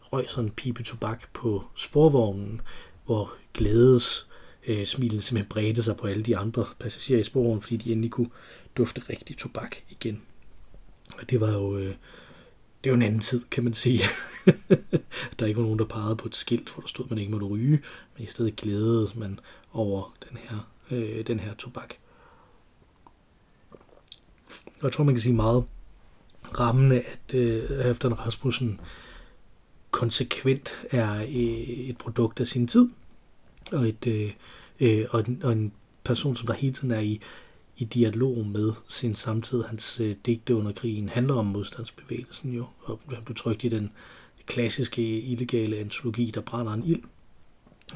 røg 0.01 0.25
sådan 0.29 0.45
en 0.45 0.51
pipe 0.51 0.83
tobak 0.83 1.33
på 1.33 1.63
sporvognen, 1.75 2.61
hvor 3.05 3.33
glædes 3.53 4.27
øh, 4.67 4.85
smilen 4.85 5.21
simpelthen 5.21 5.49
bredte 5.49 5.83
sig 5.83 5.97
på 5.97 6.07
alle 6.07 6.23
de 6.23 6.37
andre 6.37 6.65
passagerer 6.79 7.19
i 7.19 7.23
sporvognen, 7.23 7.61
fordi 7.61 7.77
de 7.77 7.91
endelig 7.91 8.11
kunne 8.11 8.29
dufte 8.77 9.01
rigtig 9.09 9.37
tobak 9.37 9.75
igen. 9.89 10.21
Og 11.17 11.29
det 11.29 11.41
var 11.41 11.51
jo 11.51 11.77
øh, 11.77 11.95
det 12.85 12.91
er 12.91 12.93
jo 12.93 12.95
en 12.95 13.01
anden 13.01 13.19
tid, 13.19 13.43
kan 13.51 13.63
man 13.63 13.73
sige. 13.73 14.01
der 15.39 15.45
ikke 15.45 15.57
var 15.57 15.63
nogen, 15.63 15.79
der 15.79 15.85
pegede 15.85 16.15
på 16.15 16.27
et 16.27 16.35
skilt, 16.35 16.73
hvor 16.73 16.81
der 16.81 16.87
stod, 16.87 17.05
at 17.05 17.09
man 17.09 17.19
ikke 17.19 17.31
måtte 17.31 17.45
ryge, 17.45 17.81
men 18.17 18.27
i 18.27 18.31
stedet 18.31 18.55
glædede 18.55 19.11
man 19.15 19.39
over 19.73 20.15
den 20.29 20.37
her, 20.37 20.69
øh, 20.91 21.27
den 21.27 21.39
her 21.39 21.53
tobak. 21.53 21.93
Og 24.65 24.83
jeg 24.83 24.91
tror, 24.91 25.03
man 25.03 25.15
kan 25.15 25.21
sige 25.21 25.33
meget 25.33 25.65
rammende, 26.59 27.01
at 27.01 27.33
øh, 27.33 27.95
en 28.05 28.19
Rasmussen 28.19 28.79
konsekvent 29.91 30.85
er 30.91 31.19
øh, 31.19 31.27
et 31.29 31.97
produkt 31.97 32.39
af 32.39 32.47
sin 32.47 32.67
tid, 32.67 32.89
og, 33.71 33.87
et, 33.87 34.07
øh, 34.07 34.33
øh, 34.79 35.05
og, 35.09 35.23
en, 35.27 35.43
og 35.43 35.51
en 35.51 35.73
person, 36.03 36.35
som 36.35 36.47
der 36.47 36.53
hele 36.53 36.73
tiden 36.73 36.91
er 36.91 36.99
i, 36.99 37.21
i 37.77 37.83
dialog 37.83 38.45
med 38.47 38.71
sin 38.87 39.15
samtid. 39.15 39.63
Hans 39.63 39.99
øh, 39.99 40.15
digte 40.25 40.55
under 40.55 40.71
krigen 40.71 41.09
handler 41.09 41.33
om 41.33 41.45
modstandsbevægelsen 41.45 42.53
jo, 42.53 42.65
og 42.81 42.99
han 43.09 43.23
blev 43.25 43.35
trygt 43.35 43.63
i 43.63 43.69
den 43.69 43.91
klassiske 44.45 45.21
illegale 45.21 45.77
antologi, 45.77 46.31
der 46.31 46.41
brænder 46.41 46.73
en 46.73 46.83
ild. 46.85 47.03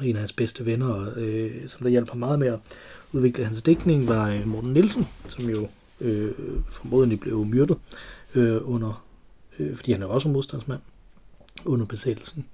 En 0.02 0.16
af 0.16 0.20
hans 0.20 0.32
bedste 0.32 0.66
venner, 0.66 1.12
øh, 1.16 1.68
som 1.68 1.82
der 1.82 1.88
hjalp 1.88 2.08
ham 2.08 2.18
meget 2.18 2.38
med 2.38 2.48
at 2.48 2.60
udvikle 3.12 3.44
hans 3.44 3.62
digtning, 3.62 4.08
var 4.08 4.30
øh, 4.30 4.46
Morten 4.46 4.72
Nielsen, 4.72 5.06
som 5.28 5.50
jo 5.50 5.68
øh, 6.00 6.32
formodentlig 6.70 7.20
blev 7.20 7.44
myrdet 7.44 7.78
øh, 8.34 8.60
under, 8.62 9.04
øh, 9.58 9.76
fordi 9.76 9.92
han 9.92 10.02
er 10.02 10.06
også 10.06 10.28
modstandsmand 10.28 10.80
under 11.64 11.86
besættelsen. 11.86 12.46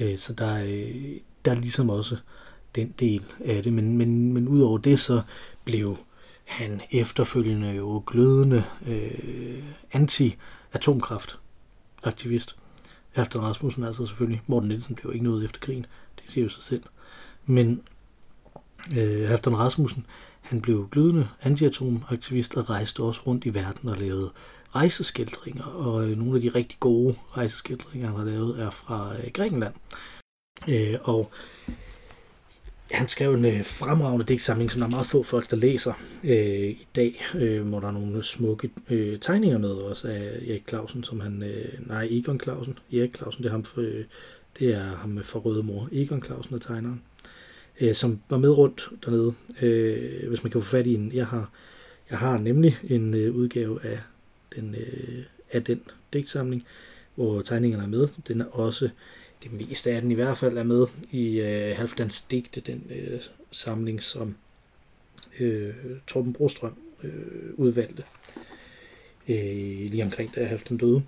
Øh, 0.00 0.18
så 0.18 0.32
der, 0.32 0.62
øh, 0.62 1.16
der 1.44 1.50
er 1.50 1.54
ligesom 1.54 1.90
også 1.90 2.16
den 2.74 2.94
del 3.00 3.24
af 3.44 3.62
det, 3.62 3.72
men, 3.72 3.98
men, 3.98 4.32
men 4.32 4.48
udover 4.48 4.78
det 4.78 4.98
så 4.98 5.22
blev 5.64 5.96
han 6.50 6.80
efterfølgende 6.90 7.70
jo 7.70 8.02
glødende 8.06 8.64
øh, 8.86 9.62
anti-atomkraft-aktivist. 9.92 12.56
Efter 13.16 13.40
Rasmussen 13.40 13.84
altså 13.84 14.06
selvfølgelig. 14.06 14.42
Morten 14.46 14.68
Nielsen 14.68 14.94
blev 14.94 15.12
ikke 15.12 15.24
noget 15.24 15.44
efter 15.44 15.60
krigen, 15.60 15.86
det 16.16 16.24
siger 16.26 16.44
jo 16.44 16.50
sig 16.50 16.62
selv. 16.62 16.82
Men 17.46 17.82
øh, 18.96 19.34
efter 19.34 19.50
Rasmussen, 19.50 20.06
han 20.40 20.60
blev 20.60 20.88
glødende 20.90 21.28
anti-atomaktivist 21.42 22.56
og 22.56 22.70
rejste 22.70 23.02
også 23.02 23.20
rundt 23.26 23.44
i 23.44 23.54
verden 23.54 23.88
og 23.88 23.96
lavede 23.96 24.30
rejseskildringer, 24.74 25.64
og 25.64 26.10
øh, 26.10 26.18
nogle 26.18 26.34
af 26.34 26.40
de 26.40 26.48
rigtig 26.48 26.80
gode 26.80 27.14
rejseskildringer, 27.36 28.08
han 28.08 28.16
har 28.16 28.24
lavet, 28.24 28.60
er 28.60 28.70
fra 28.70 29.16
øh, 29.16 29.30
Grækenland. 29.34 29.74
Øh, 30.68 30.98
og 31.02 31.30
han 32.90 33.08
skrev 33.08 33.34
en 33.34 33.44
øh, 33.44 33.64
fremragende 33.64 34.24
digtsamling, 34.24 34.70
som 34.70 34.80
der 34.80 34.86
er 34.86 34.90
meget 34.90 35.06
få 35.06 35.22
folk, 35.22 35.50
der 35.50 35.56
læser 35.56 35.92
øh, 36.24 36.68
i 36.68 36.86
dag, 36.96 37.22
øh, 37.34 37.68
hvor 37.68 37.80
der 37.80 37.88
er 37.88 37.92
nogle 37.92 38.24
smukke 38.24 38.70
øh, 38.90 39.20
tegninger 39.20 39.58
med 39.58 39.70
også 39.70 40.08
af 40.08 40.40
Erik 40.48 40.68
Clausen, 40.68 41.04
som 41.04 41.20
han, 41.20 41.42
øh, 41.42 41.88
nej, 41.88 42.08
Egon 42.10 42.40
Clausen, 42.40 42.78
Erik 42.92 43.16
Clausen, 43.16 43.42
det 43.42 43.48
er 43.48 43.52
ham, 43.52 43.64
for, 43.64 43.80
øh, 43.80 44.04
det 44.58 44.74
er 44.74 44.96
ham 44.96 45.20
for 45.22 45.38
Røde 45.40 45.62
Mor, 45.62 45.88
Egon 45.92 46.24
Clausen 46.24 46.54
er 46.54 46.58
tegneren, 46.58 47.02
øh, 47.80 47.94
som 47.94 48.20
var 48.28 48.38
med 48.38 48.48
rundt 48.48 48.88
dernede, 49.04 49.34
øh, 49.62 50.28
hvis 50.28 50.42
man 50.42 50.52
kan 50.52 50.62
få 50.62 50.68
fat 50.68 50.86
i 50.86 50.94
en, 50.94 51.12
jeg 51.14 51.26
har, 51.26 51.50
jeg 52.10 52.18
har 52.18 52.38
nemlig 52.38 52.78
en 52.88 53.14
øh, 53.14 53.34
udgave 53.34 53.84
af 53.84 53.98
den, 54.56 54.74
øh, 54.74 55.22
af 55.52 55.64
den 55.64 55.80
digtsamling, 56.12 56.66
hvor 57.14 57.42
tegningerne 57.42 57.84
er 57.84 57.88
med, 57.88 58.08
den 58.28 58.40
er 58.40 58.46
også 58.46 58.88
det 59.42 59.52
meste 59.52 59.90
af 59.90 60.02
den 60.02 60.10
i 60.10 60.14
hvert 60.14 60.38
fald 60.38 60.58
er 60.58 60.62
med 60.62 60.86
i 61.10 61.40
øh, 61.40 61.76
Halfdans 61.76 62.22
digte, 62.22 62.60
den 62.60 62.82
øh, 62.90 63.20
samling, 63.50 64.02
som 64.02 64.36
øh, 65.40 65.74
Torben 66.06 66.32
Brostrøm 66.32 66.74
øh, 67.02 67.54
udvalgte 67.54 68.02
øh, 69.28 69.90
lige 69.90 70.04
omkring, 70.04 70.34
da 70.34 70.44
Halfdan 70.44 70.76
døde. 70.76 71.02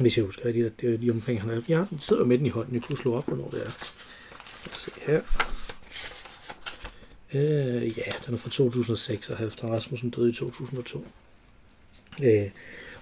Hvis 0.00 0.16
jeg 0.16 0.24
husker 0.24 0.44
rigtigt, 0.44 0.66
at 0.66 0.80
det 0.80 0.94
er 0.94 0.98
lige 0.98 1.12
omkring, 1.12 1.40
han 1.40 1.50
er. 1.50 1.60
Jeg 1.68 1.86
sidder 2.00 2.24
med 2.24 2.38
den 2.38 2.46
i 2.46 2.48
hånden, 2.48 2.74
jeg 2.74 2.82
kunne 2.82 2.98
slå 2.98 3.14
op, 3.14 3.26
hvornår 3.26 3.48
det 3.50 3.60
er. 3.60 3.86
Lad 4.64 4.72
os 4.72 4.80
se 4.80 4.90
her. 5.06 5.22
Øh, 7.34 7.98
ja, 7.98 8.02
den 8.26 8.34
er 8.34 8.38
fra 8.38 8.50
2006, 8.50 9.30
og 9.30 9.36
Halfdan 9.36 9.70
Rasmussen 9.70 10.10
døde 10.10 10.30
i 10.30 10.34
2002. 10.34 11.06
Øh, 12.22 12.50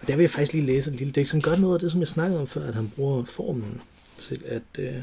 og 0.00 0.08
der 0.08 0.16
vil 0.16 0.22
jeg 0.22 0.30
faktisk 0.30 0.52
lige 0.52 0.66
læse 0.66 0.90
et 0.90 0.96
lille 0.96 1.12
digt, 1.12 1.28
som 1.28 1.42
gør 1.42 1.56
noget 1.56 1.74
af 1.74 1.80
det, 1.80 1.90
som 1.90 2.00
jeg 2.00 2.08
snakkede 2.08 2.40
om 2.40 2.46
før, 2.46 2.68
at 2.68 2.74
han 2.74 2.92
bruger 2.96 3.24
formen 3.24 3.82
til 4.18 4.42
at, 4.46 4.62
øh, 4.78 5.02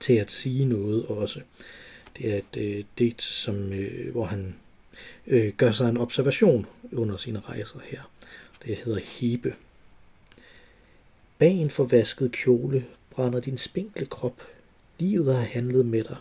til 0.00 0.14
at 0.14 0.30
sige 0.30 0.64
noget 0.64 1.06
også. 1.06 1.40
Det 2.18 2.32
er 2.32 2.38
et 2.38 2.56
øh, 2.56 2.84
digt, 2.98 3.22
som, 3.22 3.72
øh, 3.72 4.12
hvor 4.12 4.24
han 4.24 4.56
øh, 5.26 5.52
gør 5.52 5.72
sig 5.72 5.88
en 5.88 5.96
observation 5.96 6.66
under 6.92 7.16
sine 7.16 7.40
rejser 7.40 7.78
her. 7.84 8.10
Det 8.64 8.76
hedder 8.76 9.00
Hebe. 9.00 9.54
Bag 11.38 11.52
en 11.52 11.70
forvasket 11.70 12.32
kjole 12.32 12.84
brænder 13.10 13.40
din 13.40 13.58
spinkle 13.58 14.06
krop. 14.06 14.42
Livet 14.98 15.34
har 15.34 15.42
handlet 15.42 15.86
med 15.86 16.04
dig. 16.04 16.16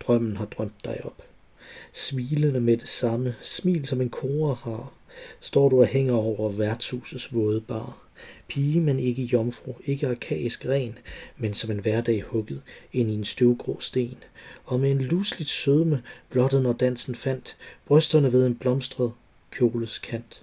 Drømmen 0.00 0.36
har 0.36 0.44
drømt 0.44 0.84
dig 0.84 1.00
op. 1.04 1.22
Smilende 1.92 2.60
med 2.60 2.76
det 2.76 2.88
samme, 2.88 3.34
smil 3.42 3.86
som 3.86 4.00
en 4.00 4.10
kore 4.10 4.54
har, 4.54 4.92
står 5.40 5.68
du 5.68 5.80
og 5.80 5.86
hænger 5.86 6.14
over 6.14 6.52
værtshusets 6.52 7.34
våde 7.34 7.60
bar. 7.60 8.03
Pige, 8.48 8.80
men 8.80 8.98
ikke 8.98 9.22
jomfru, 9.22 9.74
ikke 9.84 10.08
arkaisk 10.08 10.66
ren, 10.66 10.98
men 11.36 11.54
som 11.54 11.70
en 11.70 11.78
hverdag 11.78 12.22
hugget 12.22 12.62
ind 12.92 13.10
i 13.10 13.14
en 13.14 13.24
støvgrå 13.24 13.80
sten, 13.80 14.16
og 14.64 14.80
med 14.80 14.90
en 14.90 15.02
lusligt 15.02 15.50
sødme 15.50 16.02
blottet 16.30 16.62
når 16.62 16.72
dansen 16.72 17.14
fandt, 17.14 17.56
brysterne 17.86 18.32
ved 18.32 18.46
en 18.46 18.54
blomstret 18.54 19.12
kjoles 19.50 19.98
kant. 19.98 20.42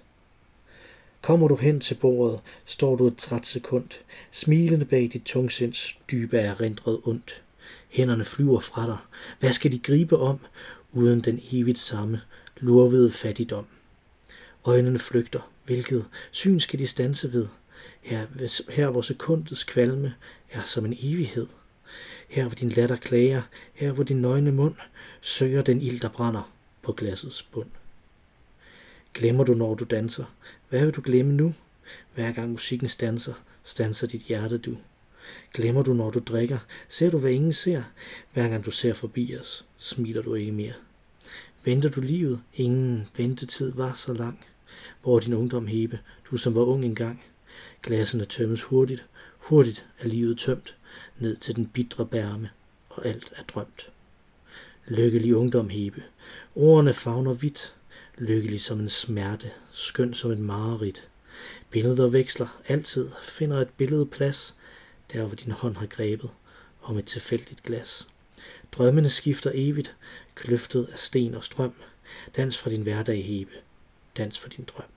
Kommer 1.22 1.48
du 1.48 1.56
hen 1.56 1.80
til 1.80 1.94
bordet, 1.94 2.40
står 2.64 2.96
du 2.96 3.06
et 3.06 3.16
træt 3.16 3.46
sekund, 3.46 3.88
smilende 4.30 4.84
bag 4.84 5.10
dit 5.12 5.22
tungsinds 5.24 5.98
dybe 6.10 6.38
erindret 6.38 7.00
ondt. 7.04 7.42
Hænderne 7.88 8.24
flyver 8.24 8.60
fra 8.60 8.86
dig. 8.86 8.98
Hvad 9.40 9.52
skal 9.52 9.72
de 9.72 9.78
gribe 9.78 10.18
om, 10.18 10.38
uden 10.92 11.20
den 11.20 11.40
evigt 11.52 11.78
samme, 11.78 12.20
lurvede 12.56 13.10
fattigdom? 13.10 13.66
Øjnene 14.64 14.98
flygter. 14.98 15.50
Hvilket 15.64 16.04
syn 16.30 16.60
skal 16.60 16.78
de 16.78 16.86
stanse 16.86 17.32
ved? 17.32 17.46
Her, 18.02 18.26
her 18.70 18.90
hvor 18.90 19.02
sekundets 19.02 19.64
kvalme 19.64 20.14
er 20.50 20.62
som 20.64 20.84
en 20.84 20.96
evighed. 21.02 21.46
Her 22.28 22.46
hvor 22.46 22.54
din 22.54 22.68
latter 22.68 22.96
klager, 22.96 23.42
her 23.74 23.92
hvor 23.92 24.04
din 24.04 24.20
nøgne 24.20 24.52
mund 24.52 24.74
søger 25.20 25.62
den 25.62 25.82
ild, 25.82 26.00
der 26.00 26.08
brænder 26.08 26.52
på 26.82 26.92
glassets 26.92 27.42
bund. 27.42 27.68
Glemmer 29.14 29.44
du, 29.44 29.54
når 29.54 29.74
du 29.74 29.84
danser? 29.84 30.24
Hvad 30.68 30.84
vil 30.84 30.94
du 30.94 31.00
glemme 31.04 31.32
nu? 31.32 31.54
Hver 32.14 32.32
gang 32.32 32.50
musikken 32.50 32.88
stanser, 32.88 33.34
stanser 33.62 34.06
dit 34.06 34.22
hjerte 34.22 34.58
du. 34.58 34.76
Glemmer 35.54 35.82
du, 35.82 35.92
når 35.92 36.10
du 36.10 36.18
drikker? 36.18 36.58
Ser 36.88 37.10
du, 37.10 37.18
hvad 37.18 37.30
ingen 37.30 37.52
ser? 37.52 37.82
Hver 38.32 38.48
gang 38.48 38.64
du 38.64 38.70
ser 38.70 38.94
forbi 38.94 39.36
os, 39.40 39.64
smiler 39.78 40.22
du 40.22 40.34
ikke 40.34 40.52
mere. 40.52 40.72
Venter 41.64 41.88
du 41.88 42.00
livet? 42.00 42.40
Ingen 42.54 43.08
ventetid 43.16 43.72
var 43.72 43.92
så 43.92 44.12
lang. 44.12 44.44
Hvor 45.02 45.20
din 45.20 45.32
ungdom 45.32 45.66
hebe, 45.66 45.98
du 46.30 46.36
som 46.36 46.54
var 46.54 46.62
ung 46.62 46.84
engang. 46.84 47.22
Glassene 47.82 48.24
tømmes 48.24 48.62
hurtigt, 48.62 49.04
hurtigt 49.38 49.86
er 49.98 50.08
livet 50.08 50.38
tømt, 50.38 50.76
ned 51.18 51.36
til 51.36 51.56
den 51.56 51.66
bitre 51.66 52.06
bærme, 52.06 52.50
og 52.88 53.06
alt 53.06 53.32
er 53.36 53.42
drømt. 53.42 53.90
Lykkelig 54.86 55.36
ungdom 55.36 55.68
hebe, 55.68 56.02
ordene 56.54 56.92
fagner 56.92 57.32
vidt, 57.32 57.74
lykkelig 58.18 58.62
som 58.62 58.80
en 58.80 58.88
smerte, 58.88 59.50
skøn 59.72 60.14
som 60.14 60.30
et 60.30 60.38
mareridt. 60.38 61.08
Billeder 61.70 62.08
veksler 62.08 62.60
altid, 62.68 63.10
finder 63.22 63.60
et 63.60 63.68
billede 63.68 64.06
plads, 64.06 64.54
der 65.12 65.26
hvor 65.26 65.36
din 65.36 65.52
hånd 65.52 65.76
har 65.76 65.86
grebet 65.86 66.30
om 66.82 66.98
et 66.98 67.06
tilfældigt 67.06 67.62
glas. 67.62 68.06
Drømmene 68.72 69.10
skifter 69.10 69.50
evigt, 69.54 69.96
kløftet 70.34 70.88
af 70.92 70.98
sten 70.98 71.34
og 71.34 71.44
strøm. 71.44 71.74
Dans 72.36 72.58
fra 72.58 72.70
din 72.70 72.82
hverdag 72.82 73.24
hebe, 73.24 73.52
dans 74.16 74.38
for 74.38 74.48
din 74.48 74.64
drøm. 74.64 74.91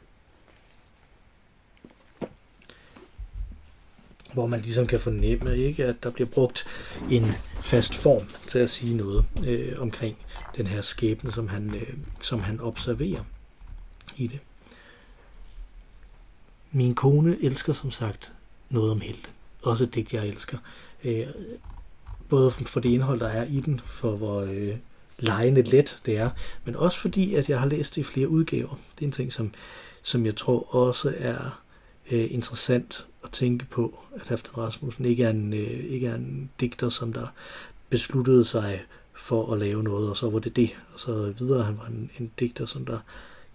Hvor 4.36 4.48
man 4.48 4.62
ligesom 4.62 4.88
kan 4.88 5.00
fornemme, 5.00 5.58
ikke, 5.58 5.86
at 5.86 5.96
der 6.04 6.10
bliver 6.10 6.30
brugt 6.30 6.66
en 7.12 7.32
fast 7.62 7.96
form 7.96 8.24
til 8.48 8.60
at 8.60 8.70
sige 8.70 8.96
noget 8.98 9.26
øh, 9.46 9.82
omkring 9.82 10.18
den 10.58 10.68
her 10.68 10.82
skæbne, 10.82 11.32
som 11.32 11.48
han, 11.48 11.76
øh, 11.76 11.94
som 12.20 12.40
han 12.40 12.62
observerer 12.62 13.24
i 14.18 14.28
det. 14.28 14.40
Min 16.72 16.96
kone 16.96 17.38
elsker 17.42 17.74
som 17.74 17.92
sagt 17.92 18.34
noget 18.70 18.92
om 18.92 19.02
helte. 19.02 19.30
Også 19.64 19.84
et 19.84 19.96
digt, 19.96 20.14
jeg 20.14 20.28
elsker. 20.28 20.58
Øh, 21.04 21.28
både 22.30 22.52
for 22.52 22.80
det 22.80 22.90
indhold, 22.90 23.20
der 23.20 23.28
er 23.28 23.46
i 23.46 23.60
den, 23.60 23.82
for 23.86 24.18
hvor 24.18 24.42
øh, 24.42 24.76
lejende 25.20 25.62
let 25.62 26.00
det 26.06 26.18
er, 26.18 26.30
men 26.66 26.76
også 26.76 27.00
fordi, 27.00 27.36
at 27.36 27.50
jeg 27.50 27.60
har 27.60 27.68
læst 27.68 27.96
det 27.96 28.02
i 28.02 28.04
flere 28.04 28.30
udgaver. 28.30 28.80
Det 28.96 29.02
er 29.02 29.06
en 29.06 29.12
ting, 29.12 29.34
som, 29.34 29.54
som 30.02 30.26
jeg 30.26 30.36
tror 30.36 30.76
også 30.76 31.14
er 31.18 31.62
øh, 32.12 32.34
interessant 32.34 33.06
at 33.26 33.32
tænke 33.32 33.66
på, 33.66 34.00
at 34.16 34.28
Halfdan 34.28 34.58
Rasmussen 34.58 35.06
ikke 35.06 35.24
er, 35.24 35.30
en, 35.30 35.54
øh, 35.54 35.86
ikke 35.86 36.08
er 36.08 36.16
en 36.16 36.50
digter, 36.60 36.90
som 36.90 37.14
der 37.14 37.28
besluttede 37.90 38.46
sig 38.46 38.84
for 39.14 39.54
at 39.54 39.60
lave 39.60 39.84
noget, 39.84 40.10
og 40.10 40.18
så 40.18 40.30
var 40.30 40.40
det 40.40 40.56
det, 40.56 40.70
og 40.94 41.00
så 41.00 41.34
videre. 41.40 41.64
Han 41.64 41.78
var 41.78 41.86
en, 41.86 42.12
en 42.20 42.32
digter, 42.40 42.66
som 42.66 42.86
der 42.86 43.00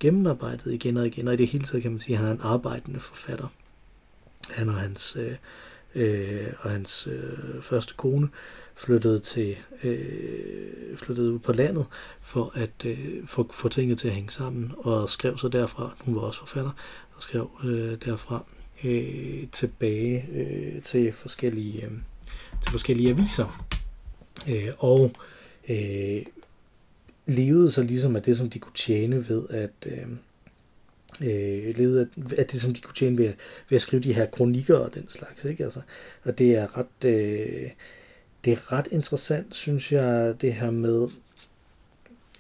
gennemarbejdede 0.01 0.75
igen 0.75 0.97
og 0.97 1.07
igen, 1.07 1.29
og 1.29 1.35
i 1.35 1.37
det 1.37 1.47
hele 1.49 1.67
taget 1.67 1.83
kan 1.83 1.93
man 1.93 2.01
sige, 2.01 2.15
at 2.15 2.19
han 2.19 2.29
er 2.29 2.33
en 2.33 2.41
arbejdende 2.43 3.01
forfatter. 3.01 3.47
Han 4.51 4.69
og 4.69 4.75
hans, 4.75 5.17
øh, 5.17 5.35
øh, 5.95 6.53
og 6.59 6.71
hans 6.71 7.09
øh, 7.11 7.63
første 7.63 7.95
kone 7.95 8.29
flyttede 8.75 9.19
til 9.19 9.57
øh, 9.83 10.97
flyttede 10.97 11.33
ud 11.33 11.39
på 11.39 11.53
landet 11.53 11.87
for 12.21 12.53
at 12.55 12.85
øh, 12.85 13.27
få, 13.27 13.51
få 13.53 13.69
tingene 13.69 13.97
til 13.97 14.09
at 14.09 14.15
hænge 14.15 14.31
sammen 14.31 14.73
og 14.79 15.11
skrev 15.11 15.39
så 15.39 15.49
derfra, 15.49 15.95
hun 16.01 16.15
var 16.15 16.21
også 16.21 16.39
forfatter, 16.39 16.71
og 17.17 17.23
skrev 17.23 17.51
øh, 17.65 17.99
derfra 18.05 18.45
øh, 18.85 19.47
tilbage 19.53 20.27
øh, 20.33 20.83
til 20.83 21.13
forskellige 21.13 21.85
øh, 21.85 21.91
til 22.63 22.71
forskellige 22.71 23.11
aviser. 23.11 23.67
Øh, 24.49 24.69
og 24.79 25.13
øh, 25.69 26.23
levede 27.27 27.73
så 27.73 27.83
ligesom 27.83 28.17
af 28.17 28.23
det, 28.23 28.37
som 28.37 28.51
de 28.51 28.59
kunne 28.59 28.77
tjene 28.77 29.29
ved 29.29 29.49
at... 29.49 29.71
Øh, 29.87 30.07
øh, 31.23 31.77
levede 31.77 32.01
af, 32.01 32.39
af 32.39 32.47
det, 32.47 32.61
som 32.61 32.75
de 32.75 32.81
kunne 32.81 32.95
tjene 32.95 33.19
ved, 33.19 33.33
ved 33.69 33.77
at 33.77 33.83
skrive 33.83 34.03
de 34.03 34.13
her 34.13 34.27
kronikker 34.27 34.79
og 34.79 34.95
den 34.95 35.09
slags. 35.09 35.45
Ikke? 35.45 35.65
Altså, 35.65 35.81
og 36.25 36.39
det 36.39 36.55
er 36.55 36.79
ret... 36.79 37.05
Øh, 37.11 37.71
det 38.45 38.53
er 38.53 38.73
ret 38.73 38.89
interessant, 38.91 39.55
synes 39.55 39.93
jeg, 39.93 40.35
det 40.41 40.55
her 40.55 40.71
med, 40.71 41.09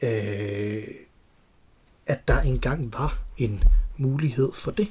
øh, 0.03 0.89
at 2.07 2.29
der 2.29 2.41
engang 2.41 2.93
var 2.93 3.23
en 3.39 3.63
mulighed 3.97 4.53
for 4.55 4.71
det. 4.71 4.89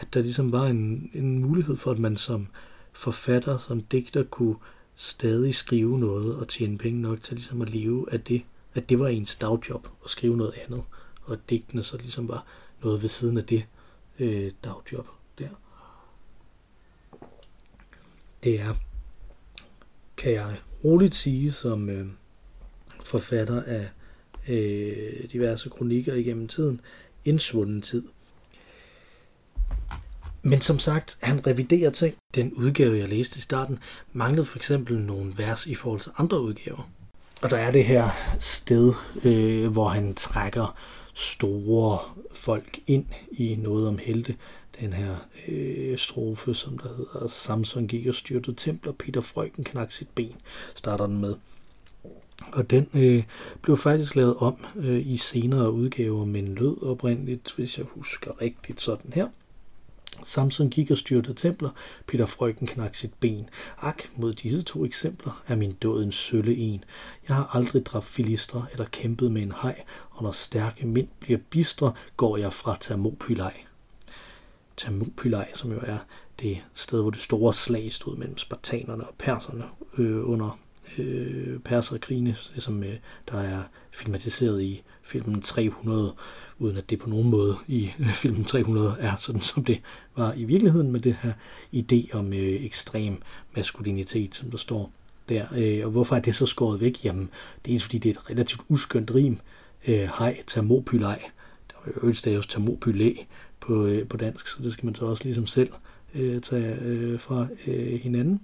At 0.00 0.14
der 0.14 0.22
ligesom 0.22 0.52
var 0.52 0.66
en, 0.66 1.10
en 1.14 1.38
mulighed 1.38 1.76
for, 1.76 1.90
at 1.90 1.98
man 1.98 2.16
som 2.16 2.46
forfatter, 2.92 3.58
som 3.58 3.80
digter, 3.80 4.22
kunne 4.22 4.56
stadig 4.94 5.54
skrive 5.54 5.98
noget 5.98 6.36
og 6.36 6.48
tjene 6.48 6.78
penge 6.78 7.00
nok 7.00 7.22
til 7.22 7.36
ligesom 7.36 7.62
at 7.62 7.70
leve 7.70 8.12
af 8.12 8.20
det. 8.20 8.42
At 8.74 8.88
det 8.88 8.98
var 8.98 9.08
ens 9.08 9.36
dagjob 9.36 9.88
at 10.04 10.10
skrive 10.10 10.36
noget 10.36 10.52
andet, 10.66 10.82
og 11.22 11.32
at 11.32 11.38
digtene 11.50 11.82
så 11.82 11.96
ligesom 11.96 12.28
var 12.28 12.46
noget 12.82 13.02
ved 13.02 13.08
siden 13.08 13.38
af 13.38 13.44
det 13.44 13.66
øh, 14.18 14.52
dagjob 14.64 15.08
der. 15.38 15.48
Det 18.44 18.60
er, 18.60 18.74
kan 20.16 20.32
jeg 20.32 20.56
roligt 20.84 21.14
sige, 21.14 21.52
som 21.52 21.88
øh, 21.88 22.06
forfatter 23.04 23.62
af 23.62 23.90
øh, 24.48 25.28
diverse 25.32 25.68
kronikker 25.68 26.14
igennem 26.14 26.48
tiden, 26.48 26.80
en 27.24 27.38
svunden 27.38 27.82
tid. 27.82 28.02
Men 30.42 30.60
som 30.60 30.78
sagt, 30.78 31.18
han 31.20 31.46
reviderer 31.46 31.90
ting. 31.90 32.14
Den 32.34 32.52
udgave, 32.52 32.98
jeg 32.98 33.08
læste 33.08 33.38
i 33.38 33.40
starten, 33.40 33.78
manglede 34.12 34.46
for 34.46 34.56
eksempel 34.56 34.98
nogle 34.98 35.32
vers 35.36 35.66
i 35.66 35.74
forhold 35.74 36.00
til 36.00 36.12
andre 36.18 36.40
udgaver. 36.40 36.90
Og 37.42 37.50
der 37.50 37.56
er 37.56 37.72
det 37.72 37.84
her 37.84 38.10
sted, 38.40 38.92
øh, 39.24 39.68
hvor 39.68 39.88
han 39.88 40.14
trækker 40.14 40.78
store 41.14 41.98
folk 42.34 42.78
ind 42.86 43.06
i 43.32 43.56
noget 43.56 43.88
om 43.88 43.98
helte. 43.98 44.36
Den 44.80 44.92
her 44.92 45.16
øh, 45.48 45.98
strofe, 45.98 46.54
som 46.54 46.78
der 46.78 46.88
hedder 46.96 47.28
Samson 47.28 47.86
gik 47.86 48.06
og 48.06 48.14
styrtede 48.14 48.56
templer, 48.56 48.92
Peter 48.92 49.20
Frøken 49.20 49.64
knak 49.64 49.92
sit 49.92 50.08
ben, 50.14 50.36
starter 50.74 51.06
den 51.06 51.20
med. 51.20 51.34
Og 52.52 52.70
den 52.70 52.88
øh, 52.94 53.24
blev 53.62 53.76
faktisk 53.76 54.16
lavet 54.16 54.36
om 54.36 54.56
øh, 54.76 55.06
i 55.06 55.16
senere 55.16 55.72
udgaver, 55.72 56.24
men 56.24 56.54
lød 56.54 56.82
oprindeligt, 56.82 57.52
hvis 57.56 57.78
jeg 57.78 57.86
husker 57.88 58.42
rigtigt, 58.42 58.80
sådan 58.80 59.12
her. 59.14 59.28
Samson 60.24 60.70
gik 60.70 60.90
og 60.90 60.98
styrte 60.98 61.34
templer, 61.34 61.70
Peter 62.06 62.26
Frøken 62.26 62.66
knak 62.66 62.94
sit 62.94 63.12
ben. 63.20 63.48
Ak, 63.78 64.02
mod 64.16 64.34
disse 64.34 64.62
to 64.62 64.84
eksempler 64.84 65.42
er 65.48 65.56
min 65.56 65.72
død 65.72 66.04
en 66.04 66.12
sølle 66.12 66.56
en. 66.56 66.84
Jeg 67.28 67.36
har 67.36 67.56
aldrig 67.56 67.86
dræbt 67.86 68.06
filistre 68.06 68.66
eller 68.72 68.84
kæmpet 68.84 69.32
med 69.32 69.42
en 69.42 69.52
hej, 69.62 69.82
og 70.10 70.22
når 70.22 70.32
stærke 70.32 70.86
mænd 70.86 71.08
bliver 71.20 71.38
bistre, 71.50 71.92
går 72.16 72.36
jeg 72.36 72.52
fra 72.52 72.76
Thermopylej. 72.80 73.54
Thermopylej, 74.76 75.50
som 75.54 75.72
jo 75.72 75.78
er 75.82 75.98
det 76.40 76.58
sted, 76.74 77.00
hvor 77.00 77.10
det 77.10 77.20
store 77.20 77.54
slag 77.54 77.92
stod 77.92 78.16
mellem 78.16 78.38
spartanerne 78.38 79.06
og 79.06 79.14
perserne 79.18 79.64
øh, 79.98 80.28
under 80.30 80.58
øh, 80.98 81.58
perserkrigene, 81.58 82.36
som 82.58 82.82
øh, 82.82 82.96
der 83.30 83.38
er 83.38 83.62
filmatiseret 83.90 84.62
i 84.62 84.82
filmen 85.10 85.42
300, 85.42 86.14
uden 86.58 86.76
at 86.76 86.90
det 86.90 86.98
på 86.98 87.10
nogen 87.10 87.30
måde 87.30 87.56
i 87.68 87.90
øh, 87.98 88.12
filmen 88.12 88.44
300 88.44 88.96
er 88.98 89.16
sådan, 89.16 89.40
som 89.40 89.64
det 89.64 89.80
var 90.16 90.32
i 90.32 90.44
virkeligheden 90.44 90.92
med 90.92 91.00
det 91.00 91.16
her 91.22 91.32
idé 91.74 92.18
om 92.18 92.32
øh, 92.32 92.64
ekstrem 92.64 93.22
maskulinitet, 93.56 94.34
som 94.34 94.50
der 94.50 94.58
står 94.58 94.92
der. 95.28 95.46
Øh, 95.56 95.84
og 95.84 95.90
hvorfor 95.90 96.16
er 96.16 96.20
det 96.20 96.34
så 96.34 96.46
skåret 96.46 96.80
væk? 96.80 97.04
Jamen, 97.04 97.30
det 97.64 97.74
er 97.74 97.80
fordi, 97.80 97.98
det 97.98 98.08
er 98.08 98.20
et 98.20 98.30
relativt 98.30 98.62
uskyndt 98.68 99.14
rim. 99.14 99.38
Øh, 99.88 99.94
hej, 100.18 100.42
termopylej. 100.46 101.22
Der 101.68 101.74
var 101.84 101.92
jo 101.94 102.00
øvrigt 102.00 102.18
staves 102.18 102.46
termopylæ 102.46 103.14
på, 103.60 103.86
øh, 103.86 104.08
på 104.08 104.16
dansk, 104.16 104.48
så 104.48 104.62
det 104.62 104.72
skal 104.72 104.84
man 104.84 104.94
så 104.94 105.04
også 105.04 105.24
ligesom 105.24 105.46
selv 105.46 105.72
øh, 106.14 106.40
tage 106.40 106.76
øh, 106.80 107.20
fra 107.20 107.46
øh, 107.66 108.00
hinanden 108.00 108.40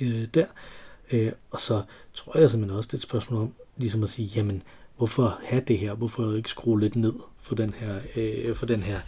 øh, 0.00 0.26
der. 0.34 0.46
Øh, 1.12 1.32
og 1.50 1.60
så 1.60 1.82
tror 2.14 2.38
jeg 2.38 2.50
simpelthen 2.50 2.76
også, 2.76 2.86
det 2.86 2.94
er 2.94 2.98
et 2.98 3.02
spørgsmål 3.02 3.42
om 3.42 3.54
ligesom 3.76 4.02
at 4.02 4.10
sige, 4.10 4.26
jamen, 4.36 4.62
hvorfor 5.00 5.38
have 5.44 5.62
det 5.68 5.78
her? 5.78 5.94
Hvorfor 5.94 6.36
ikke 6.36 6.48
skrue 6.48 6.80
lidt 6.80 6.96
ned 6.96 7.12
for 7.40 7.54
den 7.54 7.74
her, 7.74 8.00
øh, 8.16 8.56
for 8.56 8.66
den 8.66 8.82
her 8.82 9.00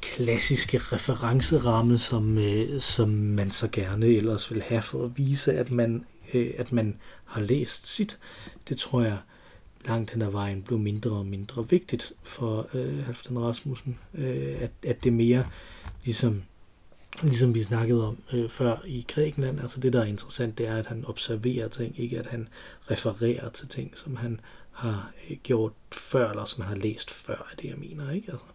klassiske 0.00 0.78
referenceramme, 0.78 1.98
som, 1.98 2.38
øh, 2.38 2.80
som 2.80 3.08
man 3.08 3.50
så 3.50 3.68
gerne 3.72 4.06
ellers 4.06 4.50
vil 4.50 4.62
have 4.62 4.82
for 4.82 5.04
at 5.04 5.10
vise, 5.16 5.52
at 5.52 5.70
man, 5.70 6.06
øh, 6.34 6.50
at 6.58 6.72
man 6.72 6.96
har 7.24 7.40
læst 7.40 7.86
sit. 7.86 8.18
Det 8.68 8.78
tror 8.78 9.02
jeg 9.02 9.18
langt 9.86 10.10
hen 10.10 10.22
ad 10.22 10.30
vejen 10.30 10.62
blev 10.62 10.78
mindre 10.78 11.10
og 11.10 11.26
mindre 11.26 11.68
vigtigt 11.68 12.12
for 12.22 12.68
øh, 12.74 13.04
Halfdan 13.04 13.38
Rasmussen, 13.38 13.98
øh, 14.14 14.62
at, 14.62 14.70
at 14.86 15.04
det 15.04 15.12
mere 15.12 15.46
ligesom 16.04 16.42
ligesom 17.22 17.54
vi 17.54 17.62
snakkede 17.62 18.08
om 18.08 18.18
øh, 18.32 18.48
før 18.48 18.76
i 18.86 19.04
Grækenland, 19.08 19.60
altså 19.60 19.80
det 19.80 19.92
der 19.92 20.00
er 20.00 20.04
interessant, 20.04 20.58
det 20.58 20.66
er, 20.66 20.76
at 20.76 20.86
han 20.86 21.04
observerer 21.04 21.68
ting, 21.68 22.00
ikke 22.00 22.18
at 22.18 22.26
han 22.26 22.48
refererer 22.90 23.50
til 23.50 23.68
ting, 23.68 23.92
som 23.94 24.16
han 24.16 24.40
har 24.72 25.12
øh, 25.30 25.36
gjort 25.42 25.72
før, 25.92 26.30
eller 26.30 26.44
som 26.44 26.62
han 26.62 26.76
har 26.76 26.82
læst 26.82 27.10
før, 27.10 27.48
er 27.52 27.56
det, 27.62 27.68
jeg 27.68 27.78
mener, 27.78 28.10
ikke? 28.10 28.32
Altså, 28.32 28.46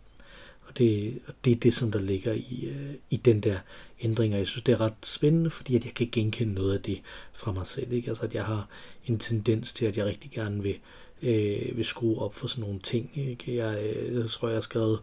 og 0.68 0.78
det, 0.78 1.20
og 1.28 1.34
det 1.46 1.52
er 1.52 1.56
det, 1.56 1.74
som 1.74 1.92
der 1.92 2.00
ligger 2.00 2.34
i, 2.34 2.66
øh, 2.68 2.94
i 3.10 3.18
den 3.18 3.40
der 3.40 3.60
ændring, 4.02 4.34
og 4.34 4.40
jeg 4.40 4.48
synes, 4.48 4.64
det 4.64 4.72
er 4.72 4.82
ret 4.82 4.94
spændende, 5.04 5.50
fordi 5.50 5.76
at 5.76 5.86
jeg 5.86 5.94
kan 5.94 6.10
genkende 6.12 6.54
noget 6.54 6.74
af 6.74 6.82
det 6.82 7.02
fra 7.34 7.52
mig 7.52 7.68
selv, 7.68 7.92
ikke? 7.92 8.10
Altså, 8.10 8.24
at 8.24 8.34
jeg 8.34 8.46
har 8.46 8.68
en 9.06 9.20
tendens 9.20 9.74
til, 9.74 9.86
at 9.86 9.98
jeg 9.98 10.06
rigtig 10.06 10.32
gerne 10.32 10.64
vil, 10.64 10.78
øh, 11.22 11.78
vil 11.78 11.86
skrue 11.86 12.20
op 12.20 12.34
for 12.34 12.48
sådan 12.48 12.64
nogle 12.64 12.80
ting, 12.80 13.12
ikke? 13.16 13.56
Jeg, 13.56 13.96
øh, 13.96 14.16
jeg 14.16 14.30
tror, 14.30 14.48
jeg 14.48 14.56
har 14.56 14.62
skrevet 14.62 15.00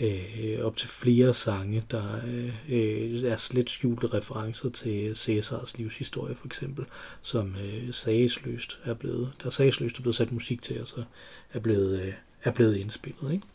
øh, 0.00 0.64
op 0.64 0.76
til 0.76 0.88
flere 0.88 1.34
sange, 1.34 1.84
der 1.90 2.20
øh, 2.68 3.22
er 3.24 3.36
slet 3.36 3.70
skjulte 3.70 4.06
referencer 4.06 4.70
til 4.70 5.16
Cæsars 5.16 5.78
livshistorie 5.78 6.34
for 6.34 6.46
eksempel, 6.46 6.84
som 7.22 7.56
øh, 7.56 7.94
sagsløst 7.94 8.78
er 8.84 8.94
blevet, 8.94 9.32
der 9.42 9.50
sagsløst 9.50 9.98
er 9.98 10.02
blevet 10.02 10.16
sat 10.16 10.32
musik 10.32 10.62
til, 10.62 10.80
og 10.80 10.88
så 10.88 11.04
er 11.52 11.58
blevet, 11.58 12.00
øh, 12.02 12.12
er 12.42 12.50
blevet 12.50 12.76
indspillet. 12.76 13.32
Ikke? 13.32 13.46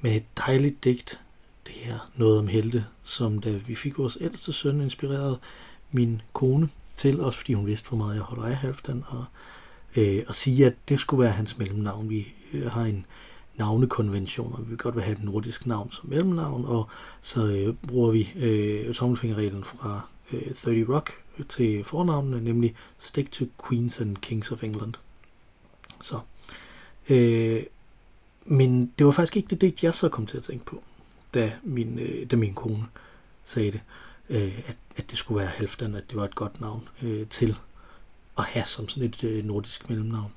Men 0.00 0.12
et 0.12 0.24
dejligt 0.38 0.84
digt, 0.84 1.20
det 1.66 1.74
her 1.74 2.10
noget 2.16 2.38
om 2.38 2.46
helte, 2.46 2.84
som 3.02 3.38
da 3.38 3.50
vi 3.50 3.74
fik 3.74 3.98
vores 3.98 4.18
ældste 4.20 4.52
søn 4.52 4.80
inspireret 4.80 5.38
min 5.90 6.22
kone 6.32 6.68
til, 6.96 7.20
også 7.20 7.38
fordi 7.38 7.52
hun 7.52 7.66
vidste, 7.66 7.88
hvor 7.88 7.98
meget 7.98 8.14
jeg 8.14 8.22
holder 8.22 8.44
af 8.44 8.56
Halvdan, 8.56 9.04
og, 9.06 9.24
øh, 9.96 10.22
og 10.28 10.34
sige, 10.34 10.66
at 10.66 10.74
det 10.88 11.00
skulle 11.00 11.22
være 11.22 11.32
hans 11.32 11.58
mellemnavn. 11.58 12.10
Vi 12.10 12.34
øh, 12.52 12.70
har 12.70 12.84
en 12.84 13.06
navnekonventioner. 13.56 14.56
Vi 14.56 14.68
vil 14.68 14.78
godt 14.78 14.94
vil 14.94 15.04
have 15.04 15.16
et 15.16 15.24
nordisk 15.24 15.66
navn 15.66 15.92
som 15.92 16.08
mellemnavn, 16.08 16.64
og 16.64 16.88
så 17.22 17.46
øh, 17.46 17.74
bruger 17.88 18.10
vi 18.10 18.32
øh, 18.36 18.94
tommelfingerreglen 18.94 19.64
fra 19.64 20.00
øh, 20.32 20.54
30 20.54 20.94
Rock 20.94 21.12
til 21.48 21.84
fornavnene, 21.84 22.44
nemlig 22.44 22.74
Stick 22.98 23.30
to 23.30 23.44
Queens 23.68 24.00
and 24.00 24.16
Kings 24.16 24.52
of 24.52 24.62
England. 24.62 24.94
Så. 26.00 26.20
Øh, 27.08 27.62
men 28.44 28.92
det 28.98 29.06
var 29.06 29.12
faktisk 29.12 29.36
ikke 29.36 29.48
det 29.48 29.60
digt, 29.60 29.84
jeg 29.84 29.94
så 29.94 30.08
kom 30.08 30.26
til 30.26 30.36
at 30.36 30.42
tænke 30.42 30.64
på, 30.64 30.82
da 31.34 31.52
min, 31.62 31.98
øh, 31.98 32.30
da 32.30 32.36
min 32.36 32.54
kone 32.54 32.86
sagde 33.44 33.72
det, 33.72 33.80
øh, 34.28 34.58
at, 34.66 34.76
at 34.96 35.10
det 35.10 35.18
skulle 35.18 35.40
være 35.40 35.48
Halfdan, 35.48 35.94
at 35.94 36.04
det 36.10 36.16
var 36.16 36.24
et 36.24 36.34
godt 36.34 36.60
navn 36.60 36.88
øh, 37.02 37.26
til 37.26 37.56
at 38.38 38.44
have 38.44 38.66
som 38.66 38.88
sådan 38.88 39.08
et 39.08 39.24
øh, 39.24 39.44
nordisk 39.44 39.88
mellemnavn. 39.88 40.32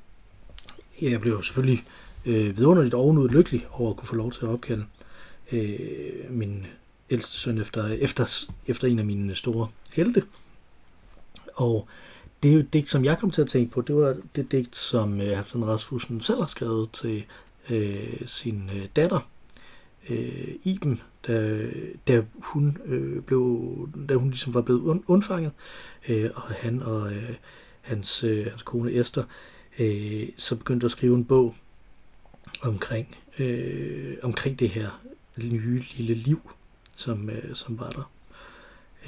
Jeg 1.02 1.22
blev 1.22 1.44
selvfølgelig 1.44 1.80
øh, 1.80 2.07
Øh, 2.28 2.58
vidunderligt 2.58 2.96
ovenud 2.96 3.30
lykkelig 3.30 3.68
over 3.72 3.90
at 3.90 3.98
kunne 3.98 4.08
få 4.08 4.16
lov 4.16 4.32
til 4.32 4.46
at 4.46 4.50
opkalde 4.50 4.86
øh, 5.52 5.70
min 6.30 6.66
ældste 7.10 7.38
søn 7.38 7.58
efter, 7.58 7.88
efter, 7.88 8.46
efter 8.68 8.88
en 8.88 9.00
af 9.00 9.06
mine 9.06 9.36
store 9.36 9.68
helte. 9.94 10.24
Og 11.54 11.88
det 12.44 12.50
er 12.50 12.54
jo 12.54 12.60
et 12.60 12.74
digt, 12.74 12.90
som 12.90 13.06
jeg 13.06 13.18
kom 13.18 13.32
til 13.32 13.42
at 13.42 13.48
tænke 13.48 13.72
på, 13.72 13.82
det 13.82 13.96
var 13.96 14.18
det 14.36 14.52
digt, 14.52 14.76
som 14.76 15.22
øh, 15.22 15.28
Halfdan 15.28 15.68
Rasmussen 15.68 16.22
selv 16.22 16.40
har 16.40 16.48
skrevet 16.48 16.90
til 16.92 17.26
øh, 17.70 18.22
sin 18.26 18.70
øh, 18.76 18.86
datter, 18.96 19.30
øh, 20.10 20.56
Iben, 20.64 21.02
da, 21.28 21.66
da 22.08 22.24
hun 22.34 22.78
øh, 22.86 23.22
blev, 23.22 23.70
da 24.10 24.16
hun 24.16 24.30
ligesom 24.30 24.54
var 24.54 24.62
blevet 24.62 25.02
undfanget, 25.08 25.52
øh, 26.10 26.30
og 26.36 26.42
han 26.42 26.84
og 26.84 27.14
øh, 27.14 27.36
hans, 27.82 28.24
øh, 28.24 28.46
hans 28.46 28.64
kone 28.64 28.92
Esther, 28.92 29.24
øh, 29.80 30.30
så 30.38 30.56
begyndte 30.56 30.86
at 30.86 30.92
skrive 30.92 31.16
en 31.16 31.26
bog 31.26 31.56
omkring, 32.62 33.16
øh, 33.40 34.18
omkring 34.24 34.60
det 34.60 34.70
her 34.70 35.02
nye 35.38 35.84
lille 35.98 36.14
liv, 36.14 36.52
som, 36.96 37.30
øh, 37.30 37.56
som 37.56 37.80
var 37.80 37.90
der. 37.90 38.12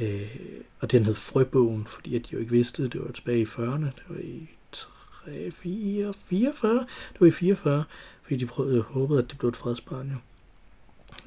Øh, 0.02 0.36
og 0.80 0.92
den 0.92 1.06
hed 1.06 1.16
Frøbogen, 1.16 1.86
fordi 1.86 2.16
at 2.16 2.22
de 2.22 2.28
jo 2.34 2.40
ikke 2.40 2.52
vidste, 2.52 2.84
det 2.84 3.02
var 3.06 3.12
tilbage 3.12 3.42
i 3.42 3.46
40'erne, 3.46 3.86
det 3.86 4.04
var 4.10 4.20
i 4.20 4.50
3, 4.72 5.52
4, 5.52 6.14
44, 6.26 6.74
det 7.14 7.22
var 7.22 7.28
i 7.28 7.32
44, 7.32 7.84
fordi 8.22 8.38
de 8.38 8.46
prøvede, 8.46 8.78
øh, 8.78 8.84
håbede, 8.84 9.20
at 9.20 9.30
det 9.30 9.38
blev 9.38 9.50
et 9.50 9.56
fredsbarn 9.56 10.10
jo. 10.12 10.18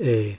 Øh, 0.01 0.37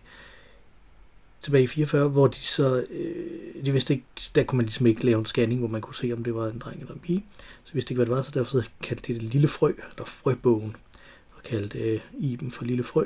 tilbage 1.44 1.64
i 1.64 1.68
44, 1.68 2.08
hvor 2.08 2.28
de 2.28 2.40
så, 2.40 2.86
øh, 2.90 3.66
de 3.66 3.72
vidste 3.72 3.94
ikke, 3.94 4.06
der 4.36 4.44
kunne 4.44 4.58
man 4.58 4.66
ligesom 4.66 4.86
ikke 4.86 5.06
lave 5.06 5.20
en 5.20 5.26
scanning, 5.26 5.60
hvor 5.60 5.70
man 5.70 5.82
kunne 5.82 5.96
se, 5.96 6.14
om 6.14 6.24
det 6.24 6.36
var 6.36 6.48
en 6.48 6.60
dreng 6.60 6.80
eller 6.82 6.94
en 6.94 7.00
pige. 7.00 7.26
Så 7.64 7.74
vidste 7.74 7.92
ikke, 7.92 7.98
hvad 7.98 8.06
det 8.06 8.16
var, 8.16 8.22
så 8.22 8.32
derfor 8.34 8.62
så 8.62 8.70
kaldte 8.82 9.14
de 9.14 9.20
det 9.20 9.24
Lille 9.24 9.48
Frø, 9.48 9.74
eller 9.92 10.06
Frøbogen, 10.06 10.76
kaldte 11.44 11.80
øh, 11.80 12.00
Iben 12.14 12.52
for 12.52 12.66
Lille 12.66 12.84
Frø. 12.84 13.04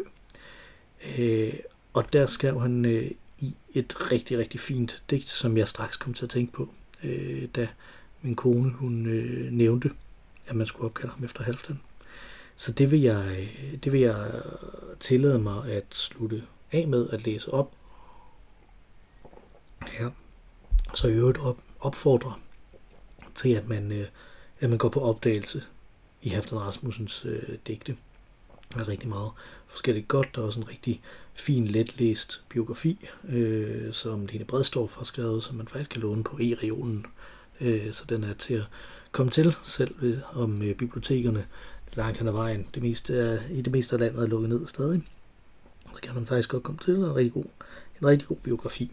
Øh, 1.17 1.54
og 1.93 2.13
der 2.13 2.28
skrev 2.28 2.62
han 2.62 2.86
øh, 2.86 3.12
i 3.39 3.56
et 3.73 4.12
rigtig, 4.12 4.38
rigtig 4.38 4.60
fint 4.60 5.04
digt, 5.10 5.30
som 5.30 5.58
jeg 5.58 5.67
straks 5.67 5.97
kom 5.97 6.13
til 6.13 6.26
at 6.26 6.30
tænke 6.30 6.54
på, 6.54 6.69
øh, 7.04 7.47
da 7.56 7.67
min 8.21 8.36
kone, 8.36 8.71
hun 8.71 9.06
øh, 9.06 9.52
nævnte, 9.52 9.91
at 10.47 10.56
man 10.56 10.67
skulle 10.67 10.86
opkalde 10.86 11.13
ham 11.13 11.23
efter 11.23 11.43
Halvdan. 11.43 11.80
Så 12.56 12.71
det 12.71 12.91
vil 12.91 13.02
jeg, 13.02 13.38
øh, 13.39 13.78
det 13.84 13.91
vil 13.91 14.02
jeg 14.02 14.41
tillade 15.00 15.39
mig 15.39 15.71
at 15.71 15.86
slutte 15.89 16.43
af 16.71 16.88
med 16.88 17.10
at 17.10 17.26
læse 17.26 17.54
op. 17.54 17.71
Ja. 20.00 20.10
Så 20.95 21.08
i 21.08 21.13
øvrigt 21.13 21.38
op, 21.38 21.58
opfordrer 21.80 22.39
til, 23.36 23.50
at 23.50 23.67
man, 23.67 23.91
øh, 23.91 24.08
at 24.60 24.69
man 24.69 24.78
går 24.78 24.89
på 24.89 25.02
opdagelse 25.02 25.63
i 26.21 26.30
Halvdan 26.30 26.62
Rasmussens 26.62 27.26
øh, 27.26 27.58
digte. 27.67 27.97
Der 28.73 28.80
er 28.80 28.88
rigtig 28.88 29.10
meget 29.10 29.32
forskelligt 29.67 30.08
godt. 30.08 30.36
Der 30.36 30.41
er 30.41 30.45
også 30.45 30.60
en 30.60 30.69
rigtig 30.69 31.01
fin, 31.34 31.67
letlæst 31.67 32.43
biografi, 32.49 33.10
øh, 33.30 33.93
som 33.93 34.25
Lene 34.25 34.45
Bredstorff 34.45 34.95
har 34.95 35.06
skrevet, 35.06 35.43
som 35.43 35.56
man 35.56 35.67
faktisk 35.67 35.89
kan 35.89 36.01
låne 36.01 36.23
på 36.23 36.38
e-regionen. 36.41 37.06
Øh, 37.62 37.93
så 37.93 38.03
den 38.10 38.23
er 38.23 38.34
til 38.34 38.53
at 38.53 38.65
komme 39.12 39.32
til, 39.32 39.56
selv 39.65 40.21
om 40.34 40.62
øh, 40.62 40.75
bibliotekerne 40.75 41.45
langt 41.95 42.17
hen 42.17 42.27
ad 42.27 42.34
vejen. 42.34 42.67
Det 42.75 42.84
meste 42.84 43.15
er, 43.17 43.39
I 43.51 43.62
det 43.62 43.71
meste 43.71 43.95
af 43.95 43.99
landet 43.99 44.23
er 44.23 44.27
lukket 44.27 44.49
ned 44.49 44.67
stadig. 44.67 45.01
Så 45.95 46.01
kan 46.01 46.15
man 46.15 46.25
faktisk 46.25 46.49
godt 46.49 46.63
komme 46.63 46.80
til 46.86 46.95
en 46.95 47.15
rigtig 47.15 47.34
god, 47.34 47.45
en 48.01 48.08
rigtig 48.08 48.27
god 48.27 48.38
biografi, 48.38 48.91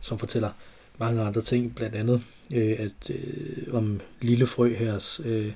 som 0.00 0.18
fortæller 0.18 0.50
mange 0.98 1.22
andre 1.22 1.40
ting, 1.40 1.74
blandt 1.74 1.96
andet 1.96 2.22
øh, 2.54 2.76
at, 2.78 3.10
øh, 3.10 3.74
om 3.74 4.00
Lille 4.20 4.46
Frø 4.46 4.74
hers 4.74 5.20
øh, 5.24 5.52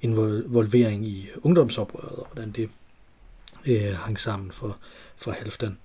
involvering 0.00 1.06
i 1.06 1.28
ungdomsoprøret, 1.42 2.18
og 2.18 2.26
hvordan 2.32 2.50
det 2.50 2.70
øh, 3.66 3.96
hang 3.96 4.20
sammen 4.20 4.52
for, 4.52 4.78
for 5.16 5.30
Halfdan. 5.32 5.78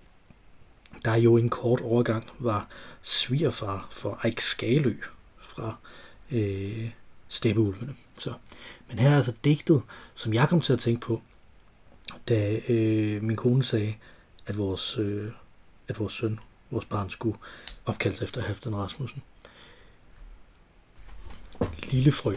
Der 1.05 1.11
er 1.11 1.17
jo 1.17 1.37
en 1.37 1.49
kort 1.49 1.81
overgang, 1.81 2.29
var 2.39 2.67
svigerfar 3.01 3.87
for 3.91 4.25
Eik 4.25 4.39
Skalø 4.39 4.95
fra 5.37 5.75
øh, 6.31 6.89
Steppeulvene. 7.27 7.95
Så. 8.17 8.33
Men 8.87 8.99
her 8.99 9.09
er 9.09 9.15
altså 9.15 9.33
digtet, 9.43 9.81
som 10.13 10.33
jeg 10.33 10.49
kom 10.49 10.61
til 10.61 10.73
at 10.73 10.79
tænke 10.79 11.01
på, 11.01 11.21
da 12.29 12.59
øh, 12.69 13.23
min 13.23 13.35
kone 13.35 13.63
sagde, 13.63 13.95
at 14.45 14.57
vores, 14.57 14.97
øh, 14.97 15.31
at 15.87 15.99
vores 15.99 16.13
søn, 16.13 16.39
vores 16.71 16.85
barn, 16.85 17.09
skulle 17.09 17.37
opkaldes 17.85 18.21
efter 18.21 18.41
Halfdan 18.41 18.75
Rasmussen. 18.75 19.23
Lille 21.83 22.11
frø. 22.11 22.35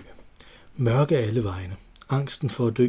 Mørke 0.77 1.19
alle 1.19 1.45
vegne. 1.45 1.77
Angsten 2.09 2.51
for 2.51 2.67
at 2.67 2.77
dø. 2.77 2.89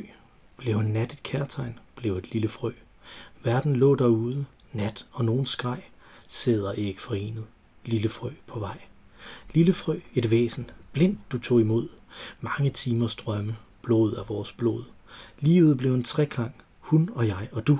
Blev 0.58 0.82
nat 0.82 1.14
et 1.14 1.24
kærtegn. 1.24 1.80
Blev 2.02 2.18
et 2.18 2.32
lille 2.32 2.48
frø. 2.48 2.72
Verden 3.44 3.76
lå 3.76 3.96
derude. 3.96 4.46
Nat 4.74 5.06
og 5.12 5.26
nogen 5.26 5.46
skreg. 5.46 5.84
Sæder 6.28 6.72
ikke 6.72 7.02
forenet. 7.02 7.46
Lille 7.86 8.10
frø 8.10 8.30
på 8.48 8.60
vej. 8.60 8.82
Lille 9.54 9.74
frø, 9.74 10.00
et 10.16 10.32
væsen. 10.32 10.70
Blind 10.92 11.18
du 11.32 11.40
tog 11.40 11.62
imod. 11.62 11.88
Mange 12.40 12.70
timers 12.70 13.12
strømme. 13.12 13.58
Blod 13.82 14.14
af 14.14 14.30
vores 14.30 14.52
blod. 14.52 14.84
Livet 15.40 15.78
blev 15.78 15.94
en 15.94 16.04
treklang. 16.04 16.56
Hun 16.80 17.10
og 17.16 17.28
jeg 17.28 17.50
og 17.52 17.68
du. 17.68 17.80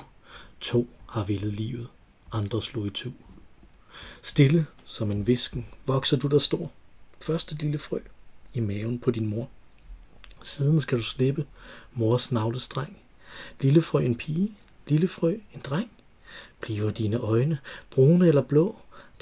To 0.60 0.90
har 1.10 1.24
villet 1.24 1.54
livet. 1.54 1.88
Andre 2.32 2.62
slog 2.62 2.88
i 2.88 2.90
to. 2.90 3.10
Stille 4.22 4.66
som 4.86 5.12
en 5.12 5.28
visken 5.28 5.68
vokser 5.86 6.18
du 6.18 6.28
der 6.28 6.40
stor. 6.40 6.72
Første 7.22 7.56
lille 7.56 7.78
frø 7.78 8.00
i 8.54 8.60
maven 8.60 9.00
på 9.00 9.12
din 9.12 9.30
mor. 9.30 9.50
Siden 10.42 10.82
skal 10.82 10.98
du 10.98 11.04
slippe 11.04 11.46
mors 11.94 12.32
navlestreng. 12.32 12.98
Lille 13.62 13.82
frø 13.82 14.00
en 14.00 14.16
pige, 14.16 14.52
lille 14.88 15.08
frø 15.08 15.36
en 15.54 15.62
dreng. 15.64 15.92
Bliver 16.62 16.92
dine 16.92 17.18
øjne 17.18 17.58
brune 17.90 18.28
eller 18.28 18.42
blå? 18.42 18.76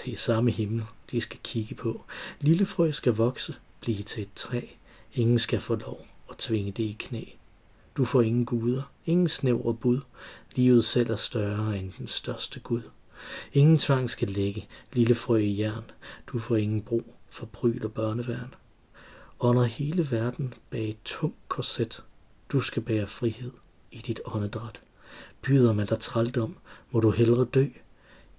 Det 0.05 0.13
er 0.13 0.17
samme 0.17 0.51
himmel, 0.51 0.83
de 1.11 1.21
skal 1.21 1.39
kigge 1.43 1.75
på. 1.75 2.03
Lille 2.39 2.65
frø 2.65 2.91
skal 2.91 3.13
vokse, 3.13 3.55
blive 3.79 4.03
til 4.03 4.21
et 4.21 4.33
træ. 4.35 4.61
Ingen 5.13 5.39
skal 5.39 5.59
få 5.59 5.75
lov 5.75 6.05
at 6.29 6.37
tvinge 6.37 6.71
det 6.71 6.83
i 6.83 6.95
knæ. 6.99 7.23
Du 7.97 8.05
får 8.05 8.21
ingen 8.21 8.45
guder, 8.45 8.91
ingen 9.05 9.27
snævre 9.27 9.73
bud. 9.73 9.99
Livet 10.55 10.85
selv 10.85 11.11
er 11.11 11.15
større 11.15 11.77
end 11.77 11.91
den 11.97 12.07
største 12.07 12.59
Gud. 12.59 12.81
Ingen 13.53 13.77
tvang 13.77 14.09
skal 14.09 14.27
lægge 14.27 14.67
lille 14.93 15.15
frø 15.15 15.37
i 15.37 15.59
jern. 15.59 15.91
Du 16.27 16.39
får 16.39 16.55
ingen 16.55 16.81
brug 16.81 17.15
for 17.29 17.45
bryl 17.45 17.85
og 17.85 17.93
børneværn. 17.93 18.53
Under 19.39 19.63
hele 19.63 20.11
verden 20.11 20.53
bag 20.69 20.89
et 20.89 20.97
tungt 21.05 21.37
korset, 21.47 22.03
du 22.49 22.61
skal 22.61 22.81
bære 22.81 23.07
frihed 23.07 23.51
i 23.91 23.97
dit 23.97 24.21
åndedræt. 24.25 24.81
Byder 25.41 25.73
man 25.73 25.87
dig 25.87 25.99
trældom, 25.99 26.57
må 26.91 26.99
du 26.99 27.11
hellere 27.11 27.45
dø. 27.45 27.65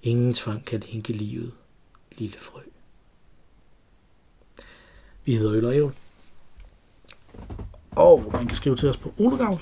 Ingen 0.02 0.34
tvang 0.34 0.64
kan 0.64 0.82
lænke 0.92 1.12
livet, 1.12 1.52
lille 2.12 2.38
frø. 2.38 2.60
Vi 5.24 5.34
hedder 5.34 5.54
Øl 5.54 5.64
og 5.64 5.92
og 7.90 8.30
man 8.32 8.46
kan 8.46 8.56
skrive 8.56 8.76
til 8.76 8.88
os 8.88 8.96
på 8.96 9.14
olegavl, 9.18 9.60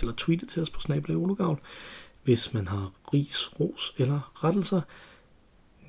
eller 0.00 0.12
tweete 0.16 0.46
til 0.46 0.62
os 0.62 0.70
på 0.70 0.80
olegavl, 1.08 1.60
hvis 2.24 2.54
man 2.54 2.68
har 2.68 2.92
ris, 3.12 3.60
ros 3.60 3.94
eller 3.98 4.44
rettelser. 4.44 4.80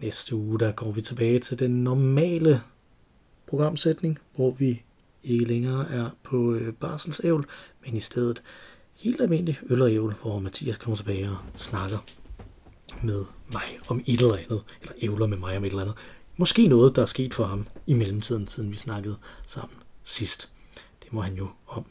Næste 0.01 0.35
uge, 0.35 0.59
der 0.59 0.71
går 0.71 0.91
vi 0.91 1.01
tilbage 1.01 1.39
til 1.39 1.59
den 1.59 1.83
normale 1.83 2.61
programsætning, 3.47 4.19
hvor 4.35 4.51
vi 4.51 4.83
ikke 5.23 5.45
længere 5.45 5.91
er 5.91 6.09
på 6.23 6.53
øh, 6.53 6.73
barselsævl, 6.73 7.47
men 7.87 7.95
i 7.95 7.99
stedet 7.99 8.41
helt 8.95 9.21
almindelig 9.21 9.59
øl 9.69 9.81
og 9.81 9.91
ævl, 9.91 10.15
hvor 10.21 10.39
Mathias 10.39 10.77
kommer 10.77 10.97
tilbage 10.97 11.29
og 11.29 11.37
snakker 11.55 11.97
med 13.03 13.25
mig 13.51 13.79
om 13.87 14.03
et 14.05 14.21
eller 14.21 14.35
andet, 14.35 14.63
eller 14.81 14.93
ævler 15.01 15.27
med 15.27 15.37
mig 15.37 15.57
om 15.57 15.63
et 15.63 15.69
eller 15.69 15.81
andet. 15.81 15.95
Måske 16.37 16.67
noget, 16.67 16.95
der 16.95 17.01
er 17.01 17.05
sket 17.05 17.33
for 17.33 17.43
ham 17.43 17.67
i 17.87 17.93
mellemtiden, 17.93 18.47
siden 18.47 18.71
vi 18.71 18.77
snakkede 18.77 19.17
sammen 19.45 19.77
sidst. 20.03 20.49
Det 21.03 21.13
må 21.13 21.21
han 21.21 21.35
jo 21.35 21.47
om. 21.67 21.85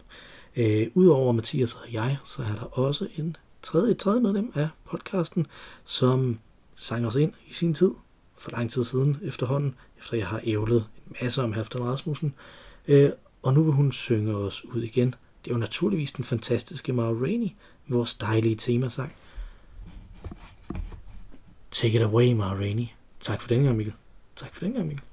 Øh, 0.57 0.87
Udover 0.95 1.33
Mathias 1.33 1.75
og 1.75 1.93
jeg, 1.93 2.17
så 2.25 2.43
er 2.43 2.55
der 2.55 2.79
også 2.79 3.09
en 3.17 3.37
tredje, 3.63 3.91
et 3.91 3.99
tredje 3.99 4.21
medlem 4.21 4.53
af 4.55 4.69
podcasten, 4.85 5.47
som 5.85 6.39
sang 6.77 7.07
os 7.07 7.17
ind 7.17 7.33
i 7.49 7.53
sin 7.53 7.75
tid, 7.75 7.91
for 8.39 8.51
lang 8.51 8.71
tid 8.71 8.85
siden 8.85 9.19
efterhånden, 9.23 9.75
efter 9.99 10.17
jeg 10.17 10.27
har 10.27 10.41
ævlet 10.45 10.85
en 11.07 11.17
masse 11.23 11.43
om 11.43 11.53
Halfdan 11.53 11.85
Rasmussen. 11.85 12.35
Øh, 12.89 13.11
og 13.43 13.55
nu 13.55 13.63
vil 13.63 13.73
hun 13.73 13.93
synge 13.93 14.37
os 14.37 14.65
ud 14.65 14.83
igen. 14.83 15.15
Det 15.47 15.53
er 15.53 15.55
jo 15.55 15.61
naturligvis 15.61 16.13
den 16.13 16.25
fantastiske 16.25 16.93
Mara 16.93 17.13
Rainey 17.13 17.49
med 17.87 17.97
vores 17.97 18.15
dejlige 18.15 18.55
temasang. 18.55 19.13
Take 21.71 21.97
it 21.97 22.03
away, 22.03 22.33
Mara 22.33 22.55
Rainey. 22.55 22.87
Tak 23.21 23.41
for 23.41 23.49
den 23.49 23.63
gang, 23.63 23.77
Mikkel. 23.77 23.95
Tak 24.37 24.55
for 24.55 24.65
den 24.65 24.73
gang, 24.73 24.87
Mikkel. 24.87 25.05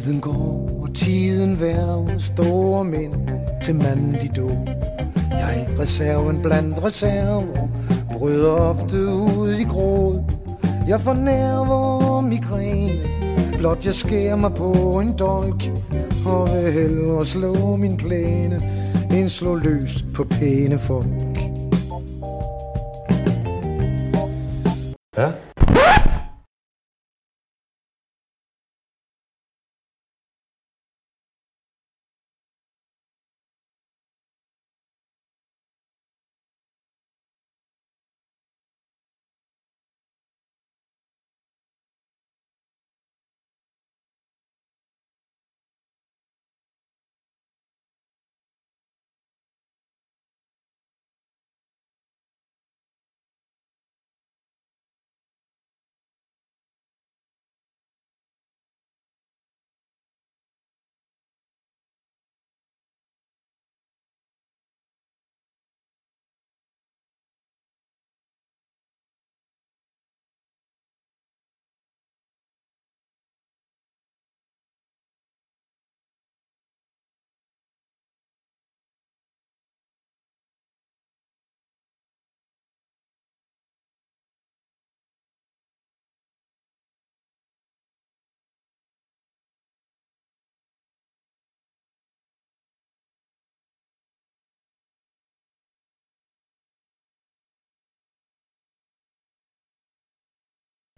Tiden 0.00 0.20
går, 0.20 0.78
og 0.82 0.94
tiden 0.94 1.60
værver 1.60 2.18
store 2.18 2.84
mænd 2.84 3.12
til 3.62 3.74
manden 3.74 4.14
de 4.14 4.40
dog. 4.40 4.68
Jeg 5.30 5.66
er 5.66 5.80
reserven 5.80 6.42
blandt 6.42 6.84
reserver, 6.84 7.68
bryder 8.12 8.50
ofte 8.50 8.96
ud 9.06 9.50
i 9.58 9.64
gråd. 9.64 10.22
Jeg 10.88 11.00
får 11.00 11.14
nerver 11.14 12.20
migræne, 12.20 13.02
blot 13.58 13.84
jeg 13.84 13.94
skærer 13.94 14.36
mig 14.36 14.54
på 14.54 15.00
en 15.00 15.18
dolk, 15.18 15.70
og 16.26 16.48
vil 16.48 16.72
hellere 16.72 17.26
slå 17.26 17.76
min 17.76 17.96
plæne, 17.96 18.60
end 19.12 19.28
slå 19.28 19.54
løs 19.54 20.04
på 20.14 20.24
pæne 20.24 20.78
folk. 20.78 21.29